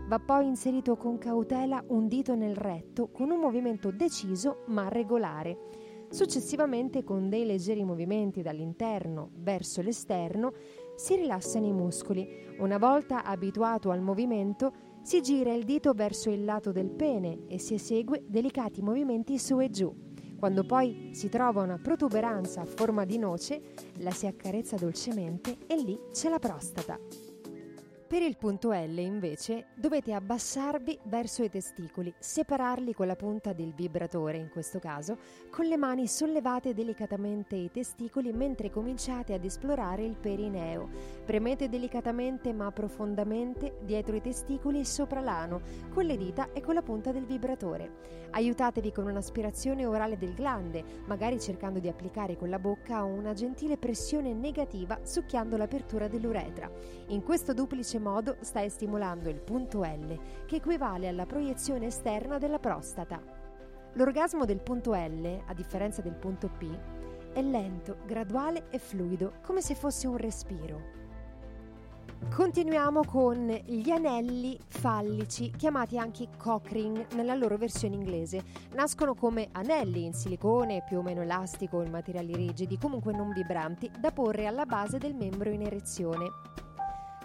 Va 0.06 0.18
poi 0.18 0.46
inserito 0.46 0.96
con 0.96 1.18
cautela 1.18 1.82
un 1.88 2.06
dito 2.06 2.34
nel 2.34 2.54
retto 2.54 3.08
con 3.08 3.30
un 3.30 3.40
movimento 3.40 3.90
deciso 3.90 4.62
ma 4.66 4.88
regolare. 4.88 5.58
Successivamente, 6.10 7.02
con 7.02 7.28
dei 7.28 7.44
leggeri 7.44 7.82
movimenti 7.82 8.42
dall'interno 8.42 9.30
verso 9.38 9.82
l'esterno, 9.82 10.52
si 10.94 11.16
rilassano 11.16 11.66
i 11.66 11.72
muscoli. 11.72 12.28
Una 12.58 12.78
volta 12.78 13.24
abituato 13.24 13.90
al 13.90 14.00
movimento, 14.00 14.72
si 15.02 15.20
gira 15.20 15.52
il 15.52 15.64
dito 15.64 15.92
verso 15.92 16.30
il 16.30 16.44
lato 16.44 16.70
del 16.70 16.90
pene 16.90 17.46
e 17.48 17.58
si 17.58 17.74
esegue 17.74 18.22
delicati 18.28 18.80
movimenti 18.80 19.38
su 19.38 19.60
e 19.60 19.70
giù. 19.70 19.92
Quando 20.44 20.62
poi 20.62 21.08
si 21.14 21.30
trova 21.30 21.62
una 21.62 21.78
protuberanza 21.78 22.60
a 22.60 22.66
forma 22.66 23.06
di 23.06 23.16
noce, 23.16 23.62
la 24.00 24.10
si 24.10 24.26
accarezza 24.26 24.76
dolcemente 24.76 25.56
e 25.66 25.74
lì 25.76 25.98
c'è 26.12 26.28
la 26.28 26.38
prostata. 26.38 26.98
Per 28.06 28.20
il 28.20 28.36
punto 28.36 28.70
L 28.70 28.98
invece 28.98 29.68
dovete 29.74 30.12
abbassarvi 30.12 31.00
verso 31.04 31.42
i 31.42 31.48
testicoli, 31.48 32.14
separarli 32.18 32.92
con 32.92 33.06
la 33.06 33.16
punta 33.16 33.54
del 33.54 33.72
vibratore 33.72 34.36
in 34.36 34.50
questo 34.50 34.78
caso, 34.78 35.16
con 35.50 35.64
le 35.64 35.78
mani 35.78 36.06
sollevate 36.06 36.74
delicatamente 36.74 37.56
i 37.56 37.70
testicoli 37.72 38.30
mentre 38.32 38.70
cominciate 38.70 39.32
ad 39.32 39.42
esplorare 39.42 40.04
il 40.04 40.16
perineo. 40.16 40.90
Premete 41.24 41.70
delicatamente 41.70 42.52
ma 42.52 42.70
profondamente 42.70 43.78
dietro 43.80 44.14
i 44.14 44.20
testicoli 44.20 44.80
e 44.80 44.84
sopra 44.84 45.20
l'ano, 45.20 45.62
con 45.88 46.04
le 46.04 46.18
dita 46.18 46.52
e 46.52 46.60
con 46.60 46.74
la 46.74 46.82
punta 46.82 47.10
del 47.10 47.24
vibratore. 47.24 48.12
Aiutatevi 48.32 48.92
con 48.92 49.06
un'aspirazione 49.06 49.86
orale 49.86 50.18
del 50.18 50.34
glande, 50.34 50.84
magari 51.06 51.40
cercando 51.40 51.78
di 51.78 51.88
applicare 51.88 52.36
con 52.36 52.50
la 52.50 52.58
bocca 52.58 53.02
una 53.02 53.32
gentile 53.32 53.78
pressione 53.78 54.34
negativa 54.34 55.00
succhiando 55.02 55.56
l'apertura 55.56 56.06
dell'uretra. 56.06 56.70
In 57.08 57.22
questo 57.22 57.54
duplice 57.54 57.93
modo 57.98 58.36
stai 58.40 58.68
stimolando 58.68 59.28
il 59.28 59.40
punto 59.40 59.82
L, 59.82 60.18
che 60.46 60.56
equivale 60.56 61.08
alla 61.08 61.26
proiezione 61.26 61.86
esterna 61.86 62.38
della 62.38 62.58
prostata. 62.58 63.20
L'orgasmo 63.94 64.44
del 64.44 64.60
punto 64.60 64.92
L, 64.92 65.42
a 65.46 65.54
differenza 65.54 66.02
del 66.02 66.14
punto 66.14 66.48
P, 66.48 66.66
è 67.32 67.42
lento, 67.42 67.98
graduale 68.06 68.66
e 68.70 68.78
fluido, 68.78 69.34
come 69.42 69.60
se 69.60 69.74
fosse 69.74 70.06
un 70.06 70.16
respiro. 70.16 71.02
Continuiamo 72.32 73.04
con 73.04 73.46
gli 73.64 73.90
anelli 73.90 74.58
fallici, 74.66 75.50
chiamati 75.50 75.98
anche 75.98 76.28
cock 76.36 76.72
ring 76.72 77.12
nella 77.12 77.34
loro 77.34 77.56
versione 77.56 77.94
inglese. 77.94 78.42
Nascono 78.74 79.14
come 79.14 79.48
anelli 79.52 80.04
in 80.04 80.14
silicone, 80.14 80.82
più 80.86 80.98
o 80.98 81.02
meno 81.02 81.22
elastico 81.22 81.82
in 81.82 81.90
materiali 81.90 82.34
rigidi, 82.34 82.78
comunque 82.78 83.12
non 83.12 83.32
vibranti, 83.32 83.90
da 84.00 84.10
porre 84.10 84.46
alla 84.46 84.64
base 84.64 84.98
del 84.98 85.14
membro 85.14 85.50
in 85.50 85.62
erezione. 85.62 86.30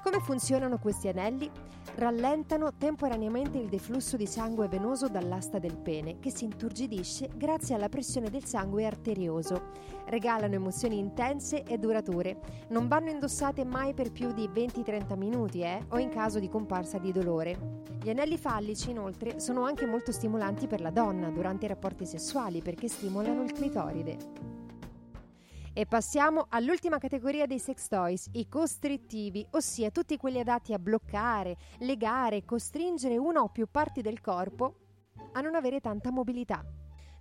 Come 0.01 0.21
funzionano 0.21 0.77
questi 0.79 1.09
anelli? 1.09 1.51
Rallentano 1.95 2.73
temporaneamente 2.77 3.57
il 3.57 3.67
deflusso 3.67 4.15
di 4.15 4.25
sangue 4.25 4.69
venoso 4.69 5.09
dall'asta 5.09 5.59
del 5.59 5.77
pene, 5.77 6.19
che 6.19 6.31
si 6.31 6.45
inturgidisce 6.45 7.29
grazie 7.35 7.75
alla 7.75 7.89
pressione 7.89 8.29
del 8.29 8.45
sangue 8.45 8.85
arterioso. 8.85 9.71
Regalano 10.05 10.53
emozioni 10.53 10.97
intense 10.97 11.63
e 11.63 11.77
durature. 11.77 12.39
Non 12.69 12.87
vanno 12.87 13.09
indossate 13.09 13.65
mai 13.65 13.93
per 13.93 14.11
più 14.11 14.31
di 14.31 14.47
20-30 14.47 15.17
minuti, 15.17 15.61
eh, 15.61 15.83
o 15.89 15.97
in 15.97 16.09
caso 16.09 16.39
di 16.39 16.47
comparsa 16.47 16.97
di 16.97 17.11
dolore. 17.11 17.83
Gli 18.01 18.09
anelli 18.09 18.37
fallici, 18.37 18.91
inoltre, 18.91 19.39
sono 19.39 19.65
anche 19.65 19.85
molto 19.85 20.13
stimolanti 20.13 20.67
per 20.67 20.79
la 20.79 20.91
donna 20.91 21.29
durante 21.29 21.65
i 21.65 21.69
rapporti 21.69 22.05
sessuali 22.05 22.61
perché 22.61 22.87
stimolano 22.87 23.43
il 23.43 23.51
clitoride. 23.51 24.58
E 25.73 25.85
passiamo 25.85 26.47
all'ultima 26.49 26.97
categoria 26.97 27.45
dei 27.45 27.59
sex 27.59 27.87
toys, 27.87 28.29
i 28.33 28.47
costrittivi, 28.47 29.45
ossia 29.51 29.91
tutti 29.91 30.17
quelli 30.17 30.39
adatti 30.39 30.73
a 30.73 30.79
bloccare, 30.79 31.57
legare, 31.79 32.43
costringere 32.43 33.17
una 33.17 33.41
o 33.41 33.49
più 33.49 33.67
parti 33.69 34.01
del 34.01 34.19
corpo 34.19 34.75
a 35.33 35.41
non 35.41 35.55
avere 35.55 35.79
tanta 35.79 36.11
mobilità. 36.11 36.63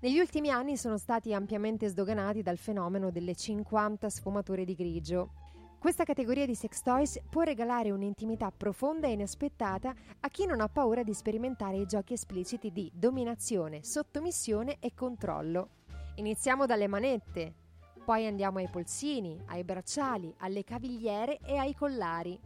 Negli 0.00 0.18
ultimi 0.18 0.50
anni 0.50 0.76
sono 0.76 0.96
stati 0.96 1.34
ampiamente 1.34 1.88
sdoganati 1.88 2.42
dal 2.42 2.56
fenomeno 2.56 3.10
delle 3.10 3.34
50 3.34 4.08
sfumature 4.08 4.64
di 4.64 4.74
grigio. 4.74 5.32
Questa 5.78 6.04
categoria 6.04 6.46
di 6.46 6.54
sex 6.54 6.82
toys 6.82 7.20
può 7.28 7.42
regalare 7.42 7.90
un'intimità 7.90 8.50
profonda 8.50 9.06
e 9.06 9.12
inaspettata 9.12 9.94
a 10.20 10.28
chi 10.28 10.46
non 10.46 10.60
ha 10.60 10.68
paura 10.68 11.02
di 11.02 11.14
sperimentare 11.14 11.76
i 11.76 11.86
giochi 11.86 12.14
espliciti 12.14 12.72
di 12.72 12.90
dominazione, 12.92 13.84
sottomissione 13.84 14.78
e 14.80 14.94
controllo. 14.94 15.68
Iniziamo 16.16 16.66
dalle 16.66 16.88
manette, 16.88 17.54
poi 18.08 18.26
andiamo 18.26 18.56
ai 18.56 18.68
polsini, 18.68 19.38
ai 19.48 19.64
bracciali, 19.64 20.34
alle 20.38 20.64
cavigliere 20.64 21.40
e 21.44 21.58
ai 21.58 21.74
collari. 21.74 22.40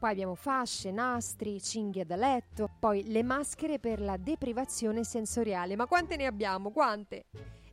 Poi 0.00 0.10
abbiamo 0.10 0.34
fasce, 0.34 0.90
nastri, 0.90 1.62
cinghie 1.62 2.04
da 2.04 2.16
letto, 2.16 2.68
poi 2.80 3.04
le 3.06 3.22
maschere 3.22 3.78
per 3.78 4.00
la 4.00 4.16
deprivazione 4.16 5.04
sensoriale. 5.04 5.76
Ma 5.76 5.86
quante 5.86 6.16
ne 6.16 6.26
abbiamo? 6.26 6.72
Quante? 6.72 7.26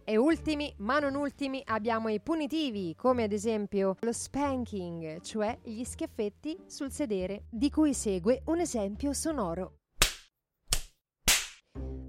E 0.04 0.16
ultimi, 0.16 0.72
ma 0.78 1.00
non 1.00 1.16
ultimi, 1.16 1.60
abbiamo 1.66 2.10
i 2.10 2.20
punitivi, 2.20 2.94
come 2.96 3.24
ad 3.24 3.32
esempio 3.32 3.96
lo 4.02 4.14
spanking, 4.14 5.20
cioè 5.22 5.58
gli 5.64 5.84
schiaffetti 5.84 6.56
sul 6.68 6.92
sedere, 6.92 7.46
di 7.50 7.72
cui 7.72 7.96
segue 7.96 8.44
un 8.46 8.60
esempio 8.60 9.12
sonoro. 9.12 9.78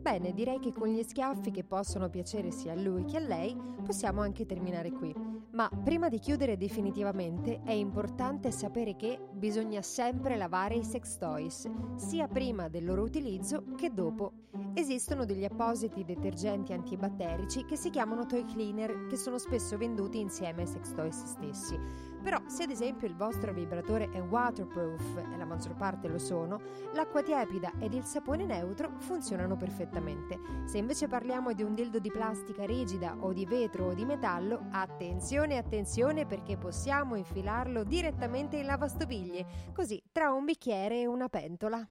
Bene, 0.05 0.35
direi 0.35 0.59
che 0.59 0.71
con 0.71 0.89
gli 0.89 1.03
schiaffi 1.03 1.51
che 1.51 1.65
possono 1.65 2.11
piacere 2.11 2.51
sia 2.51 2.73
a 2.73 2.75
lui 2.75 3.07
che 3.07 3.17
a 3.17 3.21
lei, 3.21 3.57
possiamo 3.83 4.21
anche 4.21 4.45
terminare 4.45 4.93
qui. 4.93 5.15
Ma 5.53 5.71
prima 5.83 6.11
di 6.11 6.19
chiudere 6.19 6.59
definitivamente 6.59 7.63
è 7.65 7.73
importante 7.73 8.51
sapere 8.51 8.97
che 8.97 9.19
bisogna 9.33 9.81
sempre 9.81 10.37
lavare 10.37 10.75
i 10.75 10.85
sex 10.85 11.17
toys, 11.17 11.71
sia 11.97 12.29
prima 12.29 12.69
del 12.69 12.85
loro 12.85 13.03
utilizzo 13.03 13.65
che 13.79 13.95
dopo. 13.95 14.33
Esistono 14.75 15.25
degli 15.25 15.45
appositi 15.47 16.05
detergenti 16.05 16.75
antibatterici 16.75 17.65
che 17.65 17.77
si 17.77 17.89
chiamano 17.89 18.27
toy 18.27 18.45
cleaner, 18.45 19.07
che 19.07 19.17
sono 19.17 19.39
spesso 19.39 19.79
venduti 19.79 20.21
insieme 20.21 20.61
ai 20.61 20.69
sex 20.69 20.93
toys 20.93 21.25
stessi. 21.25 21.79
Però 22.25 22.41
se 22.47 22.63
ad 22.63 22.71
esempio 22.71 23.07
il 23.07 23.15
vostro 23.15 23.53
vibratore 23.53 24.09
è 24.11 24.19
waterproof, 24.19 25.19
e 25.31 25.37
la 25.37 25.45
maggior 25.45 25.75
parte 25.75 26.09
lo 26.09 26.19
sono, 26.19 26.59
l'acqua 26.95 27.23
tiepida 27.23 27.73
ed 27.79 27.93
il 27.93 28.05
sapone 28.05 28.47
neutro 28.47 28.95
funzionano 28.97 29.57
perfettamente. 29.57 30.41
Se 30.65 30.79
invece 30.79 31.07
parliamo 31.07 31.53
di 31.53 31.63
un 31.63 31.75
dildo 31.75 31.99
di 31.99 32.11
plastica 32.11 32.65
rigida 32.65 33.15
o 33.21 33.35
di 33.35 33.45
vetro 33.45 33.89
o 33.89 33.93
di 33.93 34.07
metallo, 34.07 34.69
attenzione, 34.71 35.59
attenzione 35.59 36.25
perché 36.25 36.57
possiamo 36.57 37.15
infilarlo 37.15 37.85
direttamente 37.85 38.57
in 38.57 38.65
lavastoviglie, 38.65 39.45
così 39.75 40.03
tra 40.11 40.33
un 40.33 40.47
bicchiere 40.47 41.01
e 41.01 41.07
una 41.07 41.29
pentola. 41.29 41.87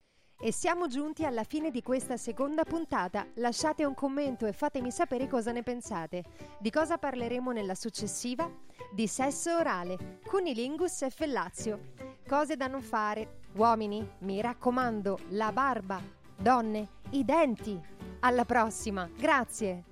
E 0.46 0.52
siamo 0.52 0.88
giunti 0.88 1.24
alla 1.24 1.44
fine 1.44 1.72
di 1.72 1.82
questa 1.82 2.18
seconda 2.18 2.64
puntata. 2.64 3.26
Lasciate 3.36 3.86
un 3.86 3.94
commento 3.94 4.46
e 4.46 4.52
fatemi 4.52 4.92
sapere 4.92 5.30
cosa 5.30 5.54
ne 5.54 5.64
pensate. 5.64 6.24
Di 6.60 6.70
cosa 6.70 6.98
parleremo 6.98 7.52
nella 7.52 7.76
successiva? 7.76 8.52
Di 8.94 9.08
sesso 9.08 9.56
orale, 9.56 10.20
cunilingus 10.24 11.02
e 11.02 11.10
fellazio. 11.10 11.94
Cose 12.28 12.56
da 12.56 12.68
non 12.68 12.84
fare. 12.84 13.40
Uomini, 13.56 14.08
mi 14.20 14.40
raccomando, 14.40 15.18
la 15.30 15.52
barba. 15.52 16.00
Donne, 16.38 16.90
i 17.10 17.26
denti. 17.26 17.82
Alla 18.20 18.46
prossima. 18.46 19.10
Grazie. 19.18 19.86